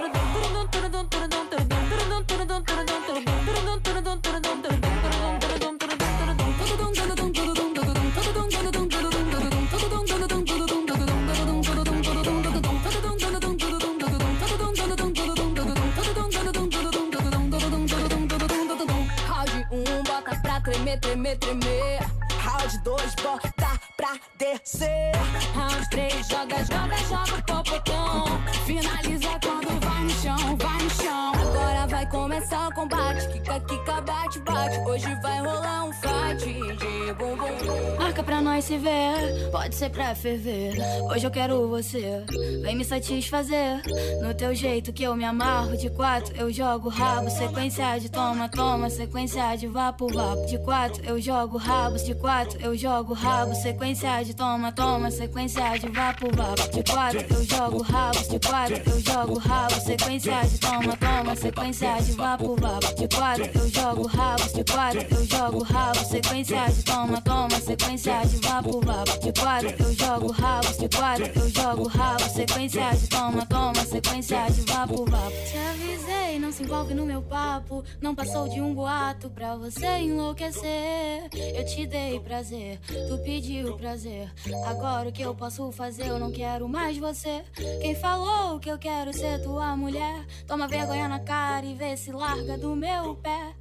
tremer. 21.34 22.00
Round 22.44 22.78
2, 22.84 23.14
bota 23.16 23.80
pra 23.96 24.12
descer. 24.38 25.12
Round 25.54 25.90
3, 25.90 26.28
joga, 26.28 26.58
joga, 26.64 26.96
joga 27.08 27.34
o 27.34 27.42
popotão. 27.42 28.24
Finaliza 28.64 29.30
quando 29.42 29.80
vai 29.84 30.02
no 30.04 30.10
chão, 30.10 30.56
vai 30.56 30.82
no 30.82 30.90
chão. 30.90 31.32
Agora 31.34 31.86
vai 31.88 32.08
começar 32.08 32.68
o 32.68 32.74
combate. 32.74 33.26
Kika, 33.28 33.60
kika, 33.60 34.00
bate, 34.02 34.38
Hoje 34.86 35.14
vai 35.20 35.38
rolar 35.40 35.84
um 35.84 35.92
fight 35.92 36.44
de 36.44 37.12
bumbum. 37.14 37.96
Marca 37.98 38.22
pra 38.22 38.40
nós 38.40 38.64
se 38.64 38.78
ver, 38.78 39.50
pode 39.50 39.74
ser 39.74 39.90
pra 39.90 40.14
ferver. 40.14 40.74
Hoje 41.10 41.26
eu 41.26 41.30
quero 41.30 41.68
você, 41.68 42.24
vem 42.62 42.76
me 42.76 42.84
satisfazer. 42.84 43.82
No 44.22 44.32
teu 44.34 44.54
jeito 44.54 44.92
que 44.92 45.02
eu 45.02 45.14
me 45.14 45.24
amarro. 45.24 45.76
De 45.76 45.90
quatro 45.90 46.34
eu 46.36 46.50
jogo 46.50 46.88
rabo, 46.88 47.28
sequência 47.28 47.98
de 47.98 48.08
toma, 48.08 48.48
toma, 48.48 48.88
sequência 48.88 49.54
de 49.56 49.66
vapo, 49.66 50.08
vapo. 50.12 50.46
De 50.46 50.58
quatro 50.58 51.04
eu 51.04 51.20
jogo 51.20 51.58
rabos, 51.58 52.04
de 52.04 52.14
quatro 52.14 52.58
eu 52.62 52.74
jogo 52.76 53.12
rabo, 53.12 53.54
sequência 53.54 54.22
de 54.22 54.34
toma, 54.34 54.72
toma, 54.72 55.10
sequência 55.10 55.78
de 55.78 55.88
vapo, 55.88 56.28
vapo. 56.34 56.70
De 56.70 56.82
quatro 56.90 57.26
eu 57.34 57.44
jogo 57.44 57.82
rabos, 57.82 58.28
de 58.28 58.38
quatro 58.38 58.82
eu 58.90 59.00
jogo 59.00 59.38
rabo, 59.38 59.74
sequência 59.80 60.40
de 60.42 60.58
toma, 60.58 60.96
toma, 60.96 61.36
sequência 61.36 61.96
de 62.00 62.12
vapo, 62.12 62.56
vapo. 62.56 62.94
De 62.94 63.08
quatro 63.14 63.50
eu 63.54 63.68
jogo 63.68 64.06
rabos, 64.06 64.45
de 64.52 64.64
quatro 64.64 65.00
eu 65.10 65.24
jogo 65.24 65.62
rabo, 65.62 65.98
sequência 66.04 66.66
de 66.66 66.82
toma, 66.84 67.20
toma, 67.20 67.60
sequência 67.60 68.20
de 68.26 68.36
vapo, 68.36 68.80
vapo. 68.80 69.18
De 69.18 69.32
quatro 69.40 69.74
eu 69.78 69.92
jogo 69.94 70.32
rabos, 70.32 70.76
de 70.78 70.88
quatro 70.88 71.26
eu 71.34 71.48
jogo 71.50 71.88
rabo, 71.88 72.22
sequência 72.28 72.90
de 72.90 73.08
toma, 73.08 73.46
toma, 73.46 73.84
sequência 73.84 74.46
de 74.50 74.60
vapo, 74.62 75.04
vapo. 75.10 75.36
Te 75.50 75.58
avisei, 75.58 76.38
não 76.38 76.52
se 76.52 76.62
envolve 76.62 76.94
no 76.94 77.06
meu 77.06 77.22
papo, 77.22 77.84
não 78.00 78.14
passou 78.14 78.48
de 78.48 78.60
um 78.60 78.74
boato 78.74 79.30
pra 79.30 79.56
você 79.56 79.86
enlouquecer. 79.98 81.28
Eu 81.32 81.64
te 81.66 81.86
dei 81.86 82.20
prazer, 82.20 82.78
tu 83.08 83.18
pediu 83.24 83.76
prazer. 83.76 84.32
Agora 84.66 85.08
o 85.08 85.12
que 85.12 85.22
eu 85.22 85.34
posso 85.34 85.70
fazer? 85.72 86.06
Eu 86.06 86.18
não 86.18 86.30
quero 86.30 86.68
mais 86.68 86.96
você. 86.98 87.42
Quem 87.80 87.94
falou 87.94 88.58
que 88.58 88.70
eu 88.70 88.78
quero 88.78 89.12
ser 89.12 89.42
tua 89.42 89.76
mulher? 89.76 90.24
Toma 90.46 90.68
vergonha 90.68 91.08
na 91.08 91.20
cara 91.20 91.64
e 91.64 91.74
vê 91.74 91.96
se 91.96 92.12
larga 92.12 92.56
do 92.56 92.74
meu 92.76 93.14
pé. 93.16 93.54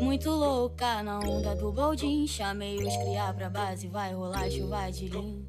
Muito 0.00 0.30
louca 0.30 1.02
na 1.02 1.18
onda 1.18 1.54
do 1.54 1.72
boldin. 1.72 2.26
Chamei 2.26 2.76
os 2.76 2.96
criar 2.96 3.34
pra 3.34 3.50
base, 3.50 3.88
vai 3.88 4.14
rolar 4.14 4.50
chuva 4.50 4.90
de 4.90 5.08
lim. 5.08 5.46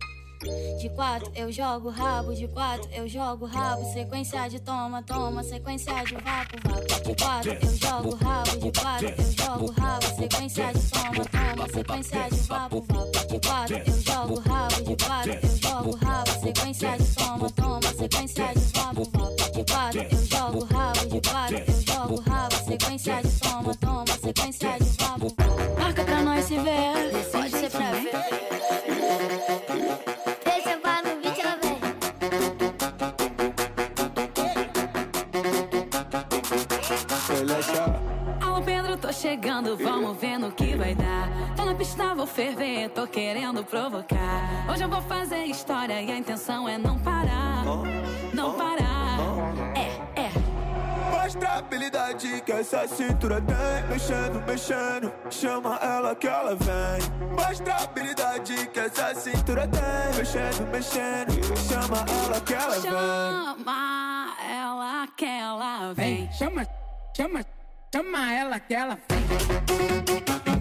De 0.80 0.90
quatro 0.90 1.32
eu 1.36 1.52
jogo 1.52 1.90
rabo, 1.90 2.34
de 2.34 2.48
quatro 2.48 2.90
eu 2.92 3.08
jogo 3.08 3.46
rabo, 3.46 3.86
sequência 3.94 4.48
de 4.50 4.60
toma, 4.60 5.04
toma, 5.04 5.44
sequência 5.44 5.94
de 6.04 6.16
vapo, 6.16 6.58
vapo. 6.68 7.04
De 7.04 7.16
quatro 7.24 7.52
eu 7.52 7.78
jogo 7.78 8.16
rabo, 8.16 8.58
de 8.58 8.72
quatro 8.82 9.08
eu 9.08 9.32
jogo 9.32 9.72
rabo, 9.80 10.06
sequência 10.16 10.74
de 10.74 10.90
toma, 10.90 11.26
toma, 11.26 11.70
sequência 11.70 12.30
de 12.32 12.40
vapo, 12.48 12.82
vapo. 12.82 13.28
De 13.28 13.48
quatro 13.48 13.78
eu 13.78 14.02
jogo 14.02 14.40
rabo, 14.40 14.82
de 14.82 15.06
quatro 15.06 15.32
eu 15.32 15.58
jogo 15.58 15.96
rabo, 16.04 16.31
tô 43.02 43.08
querendo 43.08 43.64
provocar. 43.64 44.68
Hoje 44.72 44.84
eu 44.84 44.90
vou 44.90 45.02
fazer 45.02 45.46
história 45.46 46.00
e 46.02 46.12
a 46.12 46.18
intenção 46.18 46.70
é 46.70 46.78
não 46.78 47.00
parar. 47.00 47.64
Não 48.32 48.54
parar. 48.54 49.18
É, 49.76 50.22
é. 50.22 50.32
Mostra 51.10 51.50
a 51.50 51.58
habilidade 51.58 52.42
que 52.42 52.52
essa 52.52 52.88
cintura 52.88 53.42
tem 53.42 53.90
Mexendo, 53.90 54.44
mexendo, 54.46 55.12
chama 55.30 55.80
ela 55.82 56.16
que 56.16 56.28
ela 56.28 56.56
vem 56.56 57.30
Mostra 57.30 57.74
a 57.74 57.84
habilidade 57.84 58.68
que 58.68 58.80
essa 58.80 59.16
cintura 59.16 59.68
tem 59.68 60.18
Mexendo, 60.18 60.68
mexendo, 60.72 61.58
chama 61.58 62.06
ela 62.26 62.42
que 62.42 62.54
ela 62.54 62.80
vem 62.80 62.82
Chama 62.82 64.36
ela 64.50 65.08
que 65.16 65.26
ela 65.26 65.94
vem. 65.94 66.32
Chama, 66.32 66.68
chama, 67.16 67.46
chama 67.94 68.34
ela 68.34 68.60
que 68.60 68.74
ela 68.74 68.98
vem. 69.10 70.61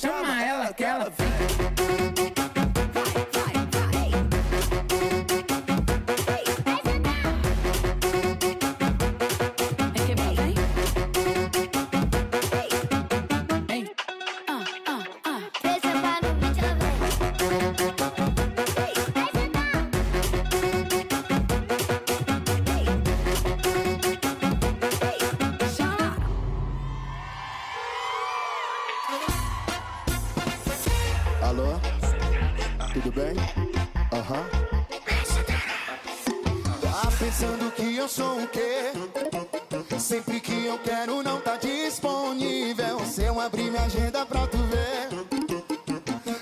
chama 0.00 0.44
ela 0.44 0.72
que 0.72 0.84
ela 0.84 1.10
vem. 1.10 2.37
Pensando 37.38 37.70
que 37.70 37.96
eu 37.96 38.08
sou 38.08 38.42
o 38.42 38.48
quê? 38.48 38.90
Sempre 39.96 40.40
que 40.40 40.66
eu 40.66 40.76
quero 40.78 41.22
não 41.22 41.40
tá 41.40 41.56
disponível. 41.56 42.98
Se 43.06 43.22
eu 43.22 43.40
abrir 43.40 43.70
minha 43.70 43.84
agenda 43.84 44.26
pra 44.26 44.46
tu 44.48 44.56
ver, 44.56 45.08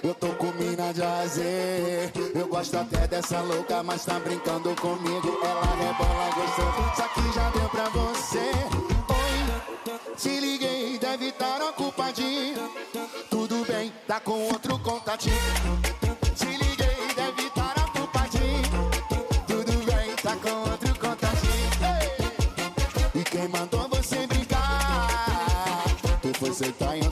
eu 0.02 0.14
tô 0.14 0.28
com 0.28 0.50
mina 0.52 0.94
de 0.94 1.02
azer. 1.02 2.12
Eu 2.34 2.48
gosto 2.48 2.78
até 2.78 3.06
dessa 3.06 3.40
louca, 3.42 3.82
mas 3.82 4.06
tá 4.06 4.18
brincando 4.18 4.74
comigo. 4.76 5.38
Ela 5.42 5.66
rebola 5.76 6.30
gostoso, 6.34 6.96
só 6.96 7.08
que 7.08 7.32
já 7.34 7.50
deu 7.50 7.68
pra 7.68 7.88
você. 7.90 8.50
Oi, 9.10 10.16
te 10.16 10.40
liguei, 10.40 10.98
deve 10.98 11.28
estar 11.28 11.60
ocupadinho. 11.60 12.70
Tudo 13.28 13.66
bem, 13.66 13.92
tá 14.06 14.18
com 14.18 14.48
outro 14.48 14.78
contatinho. 14.78 15.95
Foi 26.56 26.68
sentar 26.68 26.96
em 26.96 27.05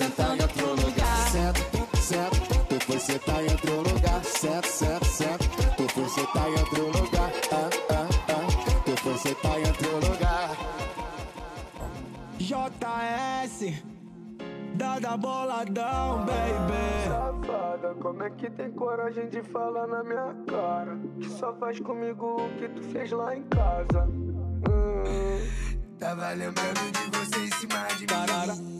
Sentado 0.00 0.34
em 0.34 0.40
outro 0.40 0.66
lugar. 0.66 1.28
Certo, 1.30 1.96
certo. 1.98 2.66
Tu 2.70 2.86
foi 2.86 2.98
sentar 2.98 3.44
em 3.44 3.50
outro 3.50 3.76
lugar. 3.82 4.24
Certo, 4.24 4.66
certo, 4.66 5.04
certo. 5.04 5.76
Tu 5.76 5.88
foi 5.92 6.08
sentar 6.08 6.48
em 6.48 6.52
outro 6.52 6.86
lugar. 6.86 7.30
Ah, 7.52 7.70
ah, 7.90 8.08
ah. 8.30 8.82
Tu 8.82 8.96
foi 8.96 9.18
sentar 9.18 9.60
em 9.60 9.66
outro 9.66 9.94
lugar. 9.96 10.56
JS 12.38 13.82
Dada 14.74 15.18
boladão, 15.18 16.24
baby 16.24 17.06
Safada, 17.06 17.94
como 18.00 18.22
é 18.22 18.30
que 18.30 18.48
tem 18.48 18.72
coragem 18.72 19.28
de 19.28 19.42
falar 19.42 19.86
na 19.86 20.02
minha 20.02 20.34
cara? 20.46 20.98
Que 21.20 21.28
só 21.28 21.52
faz 21.56 21.78
comigo 21.78 22.40
o 22.40 22.48
que 22.56 22.70
tu 22.70 22.82
fez 22.84 23.12
lá 23.12 23.36
em 23.36 23.42
casa. 23.42 24.08
Hum. 24.70 25.04
Tava 25.98 26.30
lembrando 26.30 26.90
de 26.90 27.18
você 27.18 27.44
em 27.44 27.52
cima 27.52 27.86
de 27.98 28.06
mim. 28.06 28.70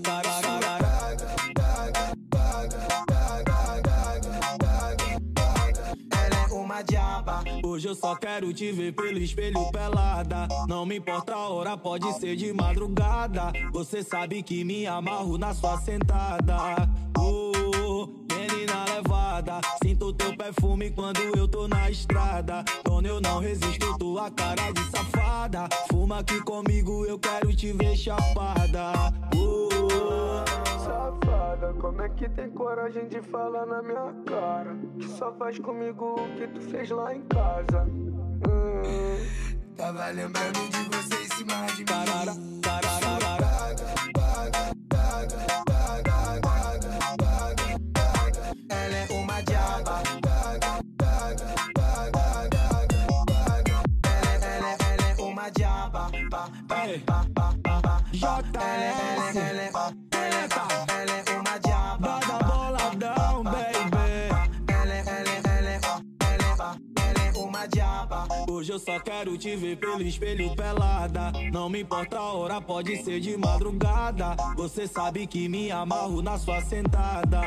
Diaba. 6.83 7.43
Hoje 7.63 7.89
eu 7.89 7.95
só 7.95 8.15
quero 8.17 8.53
te 8.53 8.73
ver 8.73 8.93
pelo 8.93 9.19
espelho 9.19 9.71
pelada. 9.71 10.49
Não 10.69 10.85
me 10.87 10.97
importa 10.97 11.35
a 11.35 11.49
hora, 11.49 11.77
pode 11.77 12.13
ser 12.19 12.37
de 12.37 12.53
madrugada. 12.53 13.53
Você 13.73 14.03
sabe 14.03 14.43
que 14.43 14.65
me 14.65 14.87
amarro 14.87 15.39
na 15.39 15.55
sua 15.55 15.79
sentada. 15.79 16.57
Oh, 18.01 18.07
menina 18.35 18.85
levada. 18.95 19.61
Sinto 19.83 20.13
teu 20.15 20.35
perfume 20.35 20.91
quando 20.91 21.21
eu 21.37 21.47
tô 21.47 21.69
na 21.69 21.91
estrada. 21.91 22.65
Dona, 22.83 23.09
eu 23.09 23.21
não 23.21 23.41
resisto, 23.41 23.99
tua 23.99 24.31
cara 24.31 24.73
de 24.73 24.83
safada. 24.91 25.69
Fuma 25.91 26.21
aqui 26.21 26.41
comigo, 26.41 27.05
eu 27.05 27.19
quero 27.19 27.55
te 27.55 27.73
ver 27.73 27.95
chapada. 27.97 29.13
Oh, 29.37 29.69
Safada, 30.79 31.75
como 31.79 32.01
é 32.01 32.09
que 32.09 32.29
tem 32.31 32.51
coragem 32.51 33.07
de 33.09 33.21
falar 33.21 33.67
na 33.67 33.83
minha 33.83 34.15
cara? 34.25 34.75
Que 34.99 35.07
só 35.09 35.33
faz 35.33 35.59
comigo 35.59 36.15
o 36.19 36.37
que 36.39 36.47
tu 36.49 36.61
fez 36.71 36.89
lá 36.89 37.15
em 37.15 37.21
casa. 37.23 37.87
Hum. 38.49 38.81
Tava 39.77 40.09
lembrando 40.09 40.59
de 40.71 40.97
você 40.97 41.23
em 41.23 41.29
cima 41.37 41.67
de 41.67 41.85
mim. 41.85 42.11
Ela 42.17 43.50
Ela 59.33 59.71
uma 61.39 61.59
diaba. 61.59 62.19
Boladão, 62.27 63.45
baby. 63.45 64.31
Uma 67.37 67.67
diaba. 67.67 68.27
Hoje 68.51 68.73
eu 68.73 68.79
só 68.81 68.99
quero 68.99 69.39
te 69.39 69.55
ver 69.55 69.77
pelo 69.77 70.03
espelho 70.03 70.57
pelada. 70.57 71.31
Não 71.53 71.69
me 71.69 71.83
importa 71.83 72.19
a 72.19 72.33
hora, 72.33 72.61
pode 72.61 73.05
ser 73.05 73.21
de 73.21 73.37
madrugada. 73.37 74.35
Você 74.57 74.89
sabe 74.89 75.29
que 75.29 75.49
me 75.49 75.71
amarro 75.71 76.21
na 76.21 76.37
sua 76.37 76.61
sentada. 76.63 77.41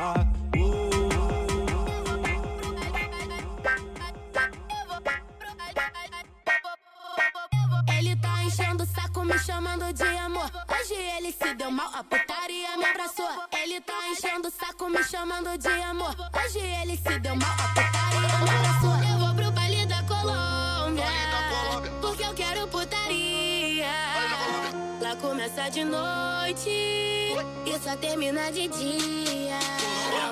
Uh, 0.56 0.60
uh, 0.60 1.80
uh. 1.80 1.83
Deu 11.54 11.70
mal, 11.70 11.90
a 11.94 12.02
putaria 12.02 12.76
me 12.76 12.84
abraçou. 12.84 13.28
Ele 13.52 13.80
tá 13.80 13.94
enchendo 14.08 14.48
o 14.48 14.50
saco, 14.50 14.88
me 14.88 15.02
chamando 15.04 15.56
de 15.56 15.68
amor. 15.68 16.14
Hoje 16.34 16.58
ele 16.58 16.96
se 16.96 17.18
deu 17.20 17.36
mal, 17.36 17.52
a 17.52 17.68
putaria 17.68 18.38
me 18.38 18.50
abraçou. 18.50 18.96
Eu 19.12 19.18
vou 19.18 19.34
pro 19.34 19.52
baile 19.52 19.86
da 19.86 20.02
Colômbia, 20.02 21.06
porque 22.00 22.24
eu 22.24 22.34
quero 22.34 22.66
putaria. 22.68 23.86
Lá 25.00 25.16
começa 25.16 25.70
de 25.70 25.84
noite 25.84 26.70
e 26.70 27.78
só 27.82 27.96
termina 27.96 28.50
de 28.50 28.68
dia. 28.68 29.58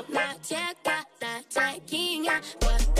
Na 0.08 0.35
tcheca, 0.35 1.06
na 1.20 1.42
tchequinha, 1.48 2.40
bota 2.61 2.91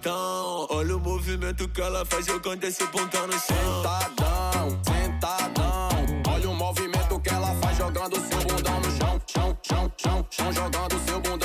sentadão 0.00 0.66
Olha 0.70 0.96
o 0.96 1.00
movimento 1.00 1.68
que 1.68 1.80
ela 1.80 2.04
faz 2.06 2.26
jogando 2.26 2.64
esse 2.64 2.86
pontão 2.86 3.26
no 3.26 3.32
chão 3.32 3.82
Sentadão, 3.82 4.80
sentadão. 4.84 5.88
Olha 6.28 6.50
o 6.50 6.54
movimento 6.54 7.20
que 7.20 7.28
ela 7.28 7.54
faz 7.56 7.76
jogando 7.76 8.16
seu 8.16 8.38
bundão 8.38 8.80
no 8.80 8.90
chão, 8.96 9.20
chão, 9.26 9.58
chão, 9.62 9.92
chão, 9.96 10.26
chão, 10.30 10.52
jogando 10.52 10.98
seu 11.06 11.20
bundão 11.20 11.39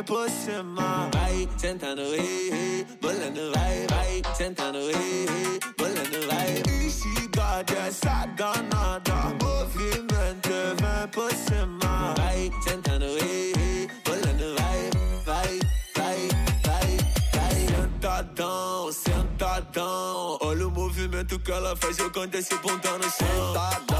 e 0.00 0.30
cima 0.30 1.10
Vai 1.12 1.48
sentando, 1.58 2.02
ei 2.14 2.86
Bolando, 3.00 3.52
vai, 3.54 3.86
vai 3.88 4.22
Sentando, 4.34 4.78
ei 4.78 5.60
Bolando, 5.76 6.26
vai 6.26 6.62
Instiga 6.84 7.62
dessa 7.64 8.26
danada 8.36 9.36
Movimento 9.42 10.48
vem 10.80 11.08
por 11.12 11.30
cima 11.32 12.14
Vai 12.16 12.50
sentando, 12.62 13.04
ei 13.04 13.88
Bolando, 14.04 14.54
vai, 14.58 14.90
vai, 15.24 15.60
vai, 15.96 16.28
vai, 16.64 16.96
vai 17.34 17.66
Sentadão, 17.66 18.92
sentadão 18.92 20.38
Olha 20.40 20.66
o 20.66 20.70
movimento 20.70 21.38
que 21.38 21.52
ela 21.52 21.76
faz 21.76 21.96
jogando 21.96 22.34
esse 22.34 22.56
pontão 22.56 22.96
no 22.96 23.04
chão 23.04 23.52
Sentadão, 23.52 23.99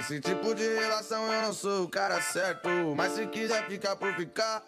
esse 0.00 0.18
tipo 0.18 0.54
de 0.54 0.62
relação. 0.62 1.32
Eu 1.32 1.42
não 1.42 1.52
sou 1.52 1.84
o 1.84 1.88
cara 1.88 2.20
certo, 2.20 2.68
mas 2.96 3.12
se 3.12 3.26
quiser 3.26 3.66
ficar 3.66 3.96
por 3.96 4.12
ficar, 4.14 4.62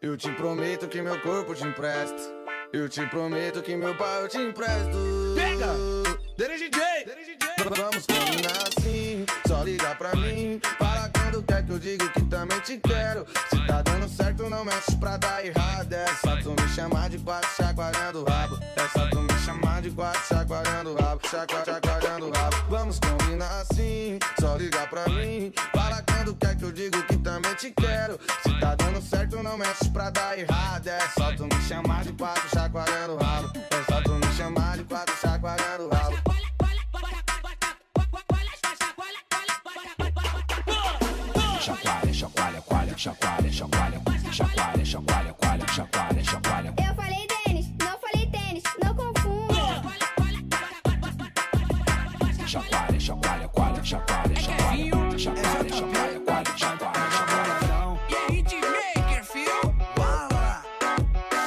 eu 0.00 0.16
te 0.16 0.30
prometo 0.32 0.88
que 0.88 1.02
meu 1.02 1.20
corpo 1.20 1.54
te 1.54 1.64
empresto. 1.64 2.34
Eu 2.72 2.88
te 2.88 3.04
prometo 3.06 3.62
que 3.62 3.76
meu 3.76 3.96
pau 3.96 4.22
eu 4.22 4.28
te 4.28 4.38
empresto. 4.38 4.96
Pega! 5.34 5.66
Dele 6.36 6.56
DJ 6.58 6.86
Vamos 7.58 8.06
combinar 8.06 8.68
assim, 8.68 9.24
só 9.46 9.62
ligar 9.62 9.96
pra 9.96 10.14
mim. 10.14 10.60
Fala 10.78 11.10
quando 11.14 11.42
quer 11.42 11.64
que 11.64 11.72
eu 11.72 11.78
digo 11.78 12.08
que 12.10 12.22
também 12.24 12.60
te 12.60 12.78
quero. 12.78 13.26
Se 13.50 13.66
tá 13.66 13.82
dando 13.82 14.08
certo, 14.08 14.48
não 14.50 14.64
mexe 14.64 14.94
pra 14.96 15.16
dar 15.16 15.44
errado. 15.44 15.92
É 15.92 16.06
só 16.16 16.36
tu 16.36 16.50
me 16.50 16.68
chamar 16.68 17.08
de 17.08 17.18
quatro, 17.18 17.50
chacoalhando 17.56 18.22
o 18.22 18.24
rabo. 18.24 18.58
É 18.76 18.88
só 18.88 19.08
tu 19.08 19.20
me 19.20 19.38
chamar 19.40 19.82
de 19.82 19.90
quatro, 19.90 20.22
chacoalhando 20.26 20.92
o 20.92 20.96
rabo. 20.96 21.20
Chacoalhando 21.26 22.26
o 22.26 22.30
rabo. 22.30 22.56
Vamos 22.68 23.00
combinar 23.00 23.60
assim, 23.60 24.18
só 24.40 24.56
liga 24.56 24.86
pra 24.88 25.06
mim, 25.08 25.52
fala 25.74 26.02
quando 26.02 26.34
quer 26.36 26.56
que 26.56 26.64
eu 26.64 26.72
digo 26.72 27.02
que 27.04 27.16
também 27.18 27.54
te 27.54 27.70
quero. 27.70 28.18
Se 28.42 28.60
tá 28.60 28.74
dando 28.74 29.00
certo, 29.00 29.42
não 29.42 29.56
mexe 29.56 29.88
pra 29.90 30.10
dar 30.10 30.38
errado. 30.38 30.86
É 30.86 31.00
só 31.16 31.32
tu 31.34 31.44
me 31.44 31.62
chamar 31.62 32.04
de 32.04 32.12
quatro 32.12 32.48
chacoalhando 32.50 33.14
o 33.14 33.16
ralo. 33.16 33.52
É 33.54 33.92
só 33.92 34.02
tu 34.02 34.12
me 34.12 34.32
chamar 34.34 34.76
de 34.76 34.84
quatro 34.84 35.16
chacoalhando 35.16 35.84
o 35.84 35.88
ralo. 35.88 36.16
Chacoalha, 41.60 42.12
chacoalha, 42.12 42.60
chacoalha, 42.60 42.98
chacoalha, 42.98 43.52
chacoalha, 43.52 44.02
chacoalha, 44.32 44.84
chacoalha. 44.84 45.25
Chacoalha, 55.26 55.74
chacoalha, 55.74 56.56
chacoalha, 56.56 56.56
coalha, 56.56 57.58
chacoalha. 57.60 58.00
E 58.08 58.14
aí, 58.14 58.38
hitmaker, 58.38 59.24
fio? 59.24 59.74
Bala! 59.96 60.62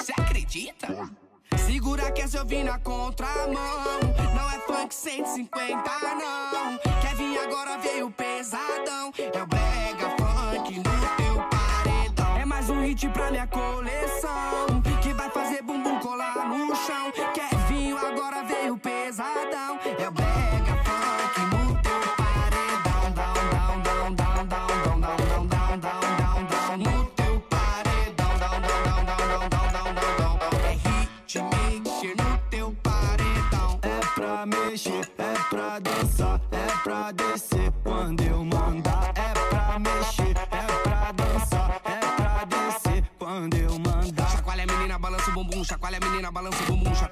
Cê 0.03 0.13
acredita? 0.17 1.09
Segura 1.57 2.11
que 2.11 2.21
essa 2.21 2.37
eu 2.39 2.45
vim 2.45 2.63
na 2.63 2.77
contramão. 2.79 3.99
Não 4.35 4.51
é 4.51 4.59
funk 4.59 4.93
150, 4.93 5.83
não. 6.15 6.77
Quer 7.01 7.15
vir 7.15 7.37
agora, 7.39 7.77
veio 7.77 8.11
pesadão. 8.11 9.13
É 9.33 9.43
o 9.43 9.47
brega 9.47 9.98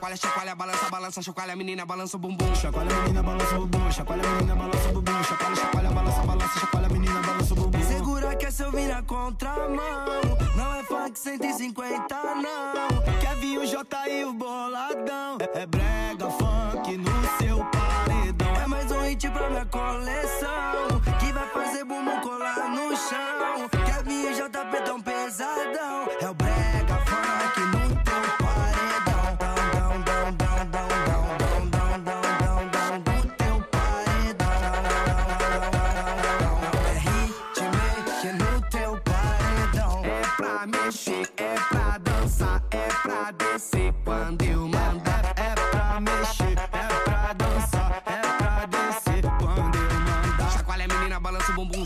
chacoalha, 0.07 0.15
chacoalha, 0.15 0.55
balança, 0.55 0.89
balança, 0.89 1.21
chacoalha 1.21 1.55
menina, 1.55 1.85
balança 1.85 2.15
o 2.15 2.19
bumbum. 2.19 2.55
Chacoalha 2.55 2.95
menina, 3.01 3.23
balança 3.23 3.55
o 3.55 3.65
bumbum, 3.65 3.91
chacoalha 3.91 4.23
menina, 4.23 4.55
balança 4.55 4.89
o 4.89 4.93
bumbum, 4.93 5.23
chacoalha, 5.23 5.55
chacoalha, 5.55 5.89
balança, 5.91 6.21
balança, 6.21 6.59
chacoalha 6.59 6.89
menina, 6.89 7.21
balança 7.21 7.53
o 7.53 7.57
bumbum. 7.57 7.83
Segura 7.83 8.35
que 8.35 8.45
essa 8.45 8.63
eu 8.63 8.71
vim 8.71 8.87
na 8.87 9.01
contramão. 9.03 10.05
Não 10.55 10.75
é 10.75 10.83
funk 10.83 11.19
150, 11.19 12.15
não. 12.35 13.19
Quer 13.19 13.35
vir 13.35 13.59
o 13.59 13.65
J 13.65 14.07
e 14.07 14.23
o 14.25 14.33
boladão? 14.33 15.37
É, 15.41 15.63
é 15.63 15.65
brega 15.65 16.29
funk 16.29 16.97
no 16.97 17.16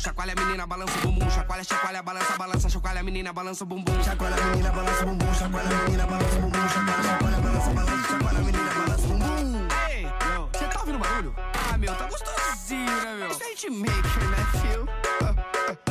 chacoalha 0.01 0.33
menina, 0.35 0.65
balança 0.65 0.97
o 0.97 1.01
bumbum, 1.01 1.29
chacoalha, 1.29 1.63
chacoalha, 1.63 2.01
balança, 2.01 2.37
balança, 2.37 2.69
chacoalha 2.69 3.03
menina, 3.03 3.31
balança 3.31 3.63
o 3.63 3.67
bumbum, 3.67 4.03
chacoalha 4.03 4.35
menina, 4.45 4.71
balança 4.71 5.03
o 5.03 5.05
bumbum, 5.05 5.33
chacoalha 5.35 5.69
menina, 5.85 6.07
balança 6.07 6.37
o 6.37 6.41
bumbum, 6.41 6.69
chacoalha, 6.69 7.03
chacoalha, 7.03 7.37
balança, 7.37 7.69
balança, 7.69 8.07
chacoalha 8.07 8.39
menina, 8.39 8.73
balança 8.73 9.05
o 9.05 9.07
bumbum. 9.07 9.67
Ei, 9.89 10.07
você 10.51 10.65
tá 10.65 10.79
ouvindo 10.79 10.99
barulho? 10.99 11.35
Ah, 11.37 11.77
meu, 11.77 11.95
tá 11.95 12.05
gostosinho, 12.07 12.85
né, 12.85 13.15
meu? 13.19 13.27
Isso 13.29 13.43
é 13.43 13.53
hitmaker, 13.53 14.29
né, 14.29 14.37
fio? 14.59 15.90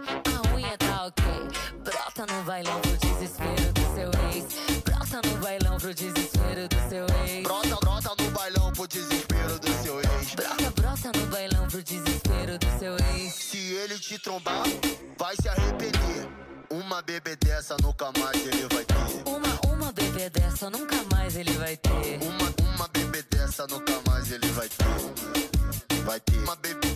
vai 14.39 15.35
se 15.35 15.49
arrepender. 15.49 16.27
Uma 16.69 17.01
bebê 17.01 17.35
dessa 17.35 17.75
nunca 17.81 18.11
mais 18.17 18.47
ele 18.47 18.65
vai 18.73 18.85
ter. 18.85 19.29
Uma, 19.29 19.75
uma 19.75 19.91
bebê 19.91 20.29
dessa 20.29 20.69
nunca 20.69 20.95
mais 21.13 21.35
ele 21.35 21.51
vai 21.53 21.75
ter. 21.75 22.19
Uma, 22.21 22.75
uma 22.75 22.87
bebê 22.87 23.23
dessa 23.29 23.67
nunca 23.67 24.01
mais 24.07 24.31
ele 24.31 24.47
vai 24.51 24.69
ter. 24.69 25.95
Vai 26.05 26.19
ter. 26.21 26.37
Uma 26.37 26.55
bebê, 26.55 26.87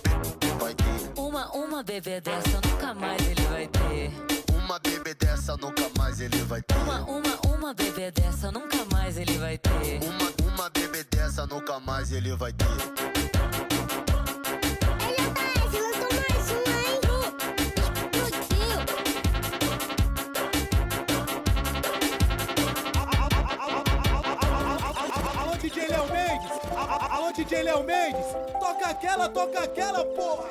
vai 0.59 0.73
ter. 0.73 1.19
Uma, 1.19 1.51
uma 1.51 1.83
bebê 1.83 2.21
dessa 2.21 2.61
nunca 2.63 2.93
mais 2.93 3.21
ele 3.27 3.45
vai 3.47 3.67
ter. 3.67 4.13
Uma 4.53 4.79
bebê 4.79 5.13
dessa 5.13 5.57
nunca 5.57 5.91
mais 5.97 6.21
ele 6.21 6.41
vai 6.43 6.61
ter. 6.61 6.77
Uma, 6.77 7.01
uma, 7.01 7.55
uma 7.55 7.73
bebê 7.73 8.11
dessa 8.11 8.51
nunca 8.51 8.86
mais 8.93 9.17
ele 9.17 9.38
vai 9.38 9.57
ter. 9.57 9.99
Uma, 10.03 10.53
uma 10.53 10.69
bebê 10.69 11.03
dessa 11.03 11.45
nunca 11.45 11.79
mais 11.81 12.11
ele 12.13 12.33
vai 12.36 12.53
ter. 12.53 13.14
DJ 27.55 27.63
Léo 27.63 27.83
Mendes! 27.83 28.25
Toca 28.59 28.87
aquela, 28.89 29.29
toca 29.29 29.59
aquela, 29.61 30.03
porra! 30.03 30.49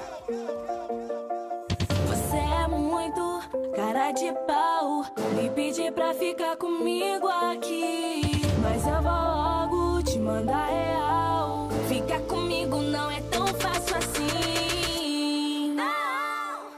Você 2.09 2.37
é 2.37 2.67
muito 2.67 3.43
cara 3.77 4.11
de 4.13 4.33
pau. 4.47 5.05
Me 5.35 5.51
pedir 5.51 5.93
pra 5.93 6.15
ficar 6.15 6.57
comigo 6.57 7.29
aqui. 7.29 8.41
Mas 8.63 8.87
eu 8.87 9.03
vou 9.03 9.13
logo 9.13 10.03
te 10.03 10.19
mandar 10.19 10.67
real. 10.67 11.69
Ficar 11.89 12.21
comigo 12.21 12.79
não 12.79 13.11
é 13.11 13.21
tão 13.31 13.49
fácil 13.49 13.97
assim. 13.99 15.77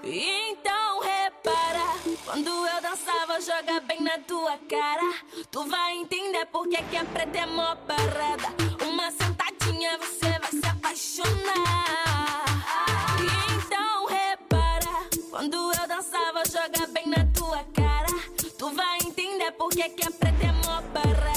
Então 0.02 1.00
repara. 1.02 2.16
Quando 2.24 2.48
eu 2.48 2.82
dançava, 2.82 3.40
joga 3.40 3.80
bem 3.80 4.02
na 4.02 4.18
tua 4.18 4.58
cara. 4.68 5.14
Tu 5.52 5.64
vai 5.68 5.96
entender 5.98 6.46
por 6.46 6.66
que 6.66 6.96
a 6.96 7.04
preta 7.04 7.38
é 7.38 7.46
mó 7.46 7.76
parada. 7.86 8.48
Uma 8.84 9.12
você 9.98 10.38
vai 10.38 10.50
se 10.50 10.66
apaixonar. 10.66 12.44
Então 13.56 14.06
repara. 14.06 15.08
Quando 15.30 15.72
eu 15.72 15.88
dançava, 15.88 16.42
joga 16.44 16.86
bem 16.92 17.08
na 17.08 17.26
tua 17.34 17.64
cara. 17.74 18.06
Tu 18.58 18.70
vai 18.70 18.98
entender 18.98 19.50
por 19.52 19.70
que 19.70 19.82
a 19.82 20.10
preta 20.10 20.46
é 20.46 20.52
mó 20.52 20.82
parada. 20.92 21.35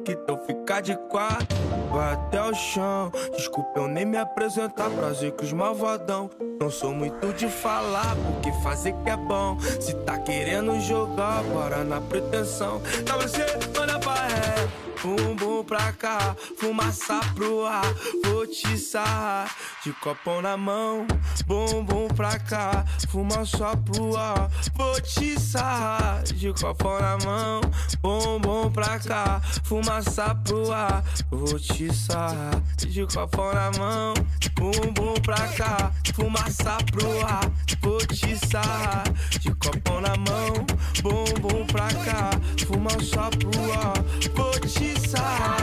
Maluco. 0.00 0.10
Então 0.10 0.38
fica 0.46 0.80
de 0.80 0.96
quatro, 1.08 1.56
vai 1.90 2.14
até 2.14 2.42
o 2.42 2.54
chão. 2.54 3.12
Desculpa 3.36 3.70
eu 3.76 3.88
nem 3.88 4.04
me 4.04 4.16
apresentar, 4.16 4.90
prazer 4.90 5.32
que 5.32 5.44
os 5.44 5.52
malvadão. 5.52 6.30
Não 6.60 6.70
sou 6.70 6.92
muito 6.92 7.32
de 7.34 7.48
falar, 7.48 8.16
porque 8.16 8.52
fazer 8.62 8.94
que 9.04 9.10
é 9.10 9.16
bom. 9.16 9.58
Se 9.80 9.94
tá 10.04 10.18
querendo 10.18 10.78
jogar, 10.80 11.42
bora 11.44 11.84
na 11.84 12.00
pretensão. 12.00 12.80
Tá 13.06 13.16
você, 13.16 13.44
manda 13.76 13.98
pra 13.98 14.14
ré. 14.14 14.68
Bumbum 15.02 15.59
pra 15.70 15.92
cá, 15.92 16.34
fumaça 16.58 17.20
pro 17.36 17.64
ar, 17.64 17.94
vou 18.24 18.44
te 18.44 18.76
sarrar 18.76 19.48
de 19.84 19.92
copão 19.92 20.42
na 20.42 20.56
mão. 20.56 21.06
Bumbum 21.46 22.08
pra 22.08 22.40
cá, 22.40 22.84
fumaça 23.08 23.76
pro 23.76 24.16
ar, 24.16 24.50
vou 24.74 25.00
te 25.00 25.38
sarrar 25.38 26.24
de 26.24 26.52
copão 26.54 27.00
na 27.00 27.16
mão. 27.24 27.60
Bumbum 28.02 28.68
pra 28.72 28.98
cá, 28.98 29.40
fumaça 29.62 30.34
pro 30.44 30.72
ar, 30.72 31.04
vou 31.30 31.56
te 31.60 31.94
sarrar 31.94 32.60
de 32.76 33.06
copão 33.06 33.54
na 33.54 33.70
mão. 33.78 34.14
Bumbum 34.56 35.14
pra 35.22 35.46
cá, 35.56 35.92
fumaça 36.12 36.78
pro 36.90 37.24
ar, 37.24 37.48
vou 37.80 37.98
te 37.98 38.36
sarrar 38.36 39.04
de 39.38 39.54
copão 39.54 40.00
na 40.00 40.16
mão. 40.16 40.66
Bumbum 41.00 41.64
pra 41.66 41.86
cá, 42.04 42.30
fumaça 42.66 43.30
pro 43.38 43.72
ar, 43.72 43.94
vou 44.34 44.50
te 44.60 45.08
sarrar 45.08 45.59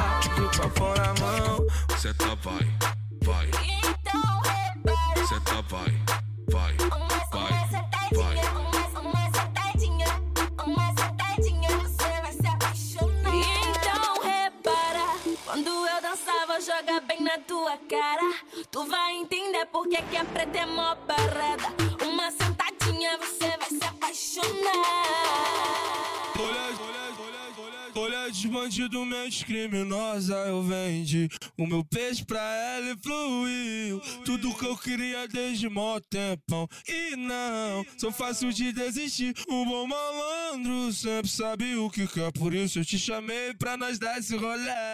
de 0.57 0.61
copão 0.61 0.93
na 0.95 1.13
mão. 1.19 1.67
Cê 1.99 2.13
tá 2.13 2.35
vai, 2.41 2.67
vai. 3.23 3.47
Cê 5.27 5.39
tá 5.41 5.61
vai, 5.61 5.93
vai, 6.49 6.75
vai, 7.31 7.51
vai. 8.15 8.35
Então 13.69 14.13
repara, 14.23 15.05
quando 15.45 15.69
eu 15.69 16.01
dançava, 16.01 16.59
joga 16.59 17.01
bem 17.01 17.21
na 17.21 17.37
tua 17.39 17.77
cara. 17.89 18.33
Tu 18.71 18.85
vai 18.87 19.13
entender 19.15 19.65
porque 19.67 20.01
que 20.01 20.17
a 20.17 20.25
preta 20.25 20.57
é 20.57 20.65
mó 20.65 20.95
parada. 20.95 21.67
Uma 22.03 22.31
sentadinha, 22.31 23.17
você 23.19 23.57
vai 23.57 23.69
se 23.69 23.83
apaixonar. 23.83 24.47
Olha 26.39 26.86
de 28.31 28.47
bandido, 28.49 29.03
mente 29.05 29.43
criminosa, 29.45 30.35
eu 30.47 30.61
vendi 30.61 31.27
o 31.57 31.65
meu 31.65 31.83
peixe 31.83 32.23
pra 32.23 32.39
ela 32.39 32.91
e 32.91 32.97
fluiu. 32.97 33.99
Tudo 34.23 34.53
que 34.53 34.65
eu 34.65 34.77
queria 34.77 35.27
desde 35.27 35.67
mó 35.67 35.99
tempão. 36.09 36.67
E 36.87 37.15
não, 37.15 37.83
sou 37.97 38.11
fácil 38.11 38.51
de 38.53 38.71
desistir. 38.71 39.33
Um 39.49 39.65
bom 39.65 39.87
malandro 39.87 40.93
sempre 40.93 41.29
sabe 41.29 41.75
o 41.77 41.89
que 41.89 42.07
quer, 42.07 42.31
por 42.33 42.53
isso 42.53 42.79
eu 42.79 42.85
te 42.85 42.99
chamei 42.99 43.53
pra 43.55 43.75
nós 43.75 43.97
dar 43.97 44.19
esse 44.19 44.35
rolé. 44.35 44.93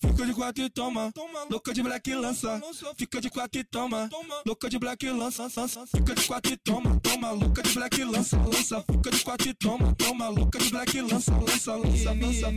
Fica 0.00 0.24
de 0.24 0.32
quatro 0.32 0.62
e 0.62 0.70
toma, 0.70 1.12
louca 1.50 1.74
de 1.74 1.82
black 1.82 2.14
lança. 2.14 2.60
Fica 2.96 3.20
de 3.20 3.28
quatro 3.28 3.60
e 3.60 3.64
toma, 3.64 4.08
louca 4.46 4.70
de 4.70 4.78
black 4.78 5.10
lança. 5.10 5.48
Fica 5.88 6.14
de 6.14 6.26
quatro 6.26 6.52
e 6.52 6.56
toma, 6.56 7.00
toma, 7.00 7.30
louca 7.32 7.62
de 7.62 7.74
black 7.74 8.04
lança, 8.04 8.36
lança. 8.36 8.84
Fica 8.90 9.10
de 9.10 9.24
quatro 9.24 9.48
e 9.48 9.54
toma, 9.54 9.94
toma, 9.96 10.28
louca 10.28 10.58
de 10.60 10.70
black 10.70 11.00
lança, 11.00 11.36
lança, 11.36 11.74
lança, 11.74 12.12
lança. 12.12 12.52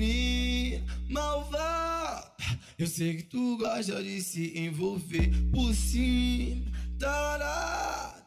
Malvada, 1.09 2.31
eu 2.77 2.85
sei 2.85 3.17
que 3.17 3.23
tu 3.23 3.57
gosta 3.57 4.03
de 4.03 4.21
se 4.21 4.57
envolver 4.57 5.31
por 5.51 5.73
cima, 5.73 6.71
tarada. 6.99 8.20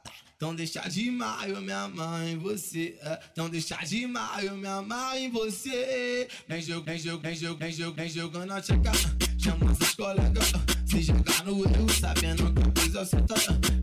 Então 0.45 0.55
deixa 0.55 0.87
de 0.91 1.11
mar, 1.11 1.49
eu 1.49 1.57
amar 1.57 2.23
em 2.29 2.37
você. 2.37 2.99
é. 3.01 3.19
Então 3.33 3.49
deixa 3.49 3.77
de 3.77 4.07
mar, 4.07 4.45
eu 4.45 4.53
amar 4.69 5.17
em 5.17 5.31
você. 5.31 6.29
Vem 6.47 6.61
jogo, 6.61 6.85
vem 6.85 6.99
jogo, 6.99 7.23
vem 7.23 7.35
jogo, 7.35 7.59
vem 7.59 7.73
jogo, 7.73 7.97
vem 7.97 8.09
jogando 8.11 8.53
a 8.53 8.61
tcheca. 8.61 8.93
Chama 9.39 9.75
seus 9.75 9.95
colegas, 9.95 10.53
se 10.85 11.03
jogar 11.03 11.45
no 11.47 11.65
erro, 11.65 11.89
sabendo 11.99 12.53
que 12.53 12.61
a 12.61 12.73
coisa 12.79 13.05
certa. 13.07 13.35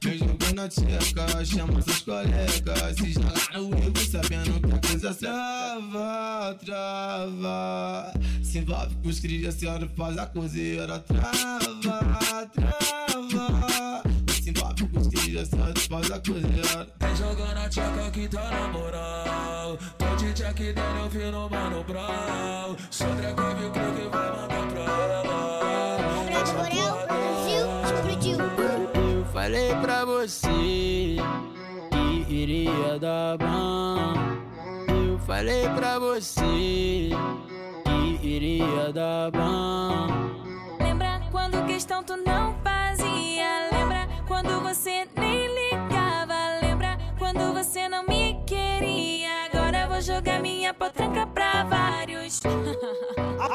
Vem 0.03 0.17
jogando 0.19 0.61
a 0.61 0.69
tcheca, 0.69 1.45
chama 1.45 1.81
seus 1.81 2.01
colegas, 2.01 2.95
se 2.95 3.11
jogar 3.11 3.53
no 3.53 3.77
erro, 3.79 4.11
sabendo 4.11 4.59
que 4.61 4.75
a 4.75 4.87
coisa. 4.87 5.15
Trava, 5.15 6.59
trava. 6.63 8.13
Se 8.43 8.59
envolve 8.59 8.95
com 9.01 9.09
os 9.09 9.19
cris, 9.19 9.47
a 9.47 9.51
senhora 9.51 9.89
faz 9.97 10.15
a 10.15 10.27
cozeira. 10.27 10.99
Trava, 10.99 12.51
trava. 12.53 13.60
Se 15.45 15.55
envolve 15.55 15.73
com 15.73 15.81
os 15.81 15.81
cris, 15.81 15.81
a 15.81 15.81
senhora 15.81 15.81
faz 15.89 16.11
a 16.11 16.19
cozeira. 16.19 16.87
Vem 16.99 17.15
jogando 17.15 17.57
a 17.57 17.69
tcheca 17.69 18.11
que 18.11 18.27
tá 18.27 18.51
na 18.51 18.67
moral. 18.67 19.77
Tô 19.97 20.15
de 20.15 20.33
check 20.33 20.73
dando 20.75 20.99
eu 20.99 21.09
vi 21.09 21.31
no 21.31 21.49
mano 21.49 21.83
brau. 21.83 22.75
Só 22.89 23.05
entrega 23.07 23.55
viu 23.55 23.71
que 23.71 23.79
vai 23.79 24.29
mandar 24.29 24.67
pra 24.67 24.81
ela. 24.81 25.21
Eu 29.11 29.25
falei 29.25 29.75
pra 29.81 30.05
você 30.05 31.17
que 31.91 32.33
iria 32.33 32.99
dar 32.99 33.37
bom. 33.37 34.13
Eu 34.89 35.19
falei 35.19 35.67
pra 35.69 35.97
você 35.99 36.43
que 37.85 38.19
iria 38.27 38.93
dar 38.93 39.31
bom. 39.31 40.07
Lembra 40.79 41.21
quando 41.31 41.65
questão 41.65 42.03
tu 42.03 42.15
não 42.17 42.55
fazia? 42.63 43.70
Quando 44.31 44.61
você 44.61 45.05
nem 45.17 45.47
ligava? 45.53 46.33
Lembra 46.61 46.97
quando 47.19 47.53
você 47.53 47.89
não 47.89 48.01
me 48.07 48.39
queria? 48.47 49.29
Agora 49.51 49.81
eu 49.81 49.89
vou 49.89 50.01
jogar 50.01 50.39
minha 50.41 50.73
potranca 50.73 51.27
pra 51.27 51.65
vários. 51.65 52.39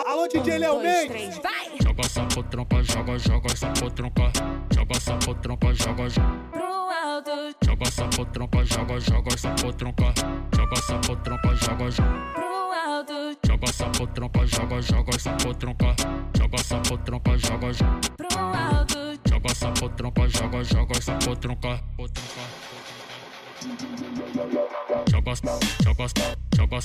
Alô, 0.07 0.29
DJ 0.29 0.59
Léo 0.59 0.79
Mendes. 0.83 1.39
vai! 1.39 1.79
Joga 1.83 2.03
essa 2.05 2.23
potranca, 2.27 2.83
joga, 2.83 3.19
joga 3.19 3.53
essa 3.53 3.69
potranca. 3.73 4.33
Joga 4.75 4.97
essa 4.97 5.17
potranca, 5.17 5.75
joga, 5.75 6.09
joga. 6.11 6.37
Pro 6.53 6.91
alto, 6.91 7.57
Joga 7.65 7.87
essa 7.89 8.05
potranca, 8.09 8.65
joga, 8.67 9.01
joga 9.01 9.33
essa 9.35 9.51
potranca. 9.55 10.15
Joga 10.55 10.75
essa 10.77 10.99
potranca, 10.99 11.55
joga, 11.57 11.91
joga. 11.91 12.33
pro 12.35 12.73
alto, 12.73 13.39
Joga 13.47 13.65
essa 13.71 13.87
potranca, 13.89 14.47
joga, 14.47 14.83
joga 14.83 15.17
essa 15.17 15.31
potranca. 15.33 15.97
Joga 16.37 16.57
essa 16.61 16.79
potranca, 16.81 17.39
joga, 17.39 17.73
joga. 17.73 18.01
pro 18.19 18.39
alto. 18.39 19.06
Joga 19.29 19.51
essa 19.51 19.71
potranca, 19.73 20.29
joga, 20.29 20.65
joga 20.65 20.97
essa 20.99 21.13
potranca. 21.15 21.83
Potranca. 21.97 22.41
Joga, 25.11 25.35
joga, 25.35 25.59
joga, 25.85 26.09
joga, 26.57 26.81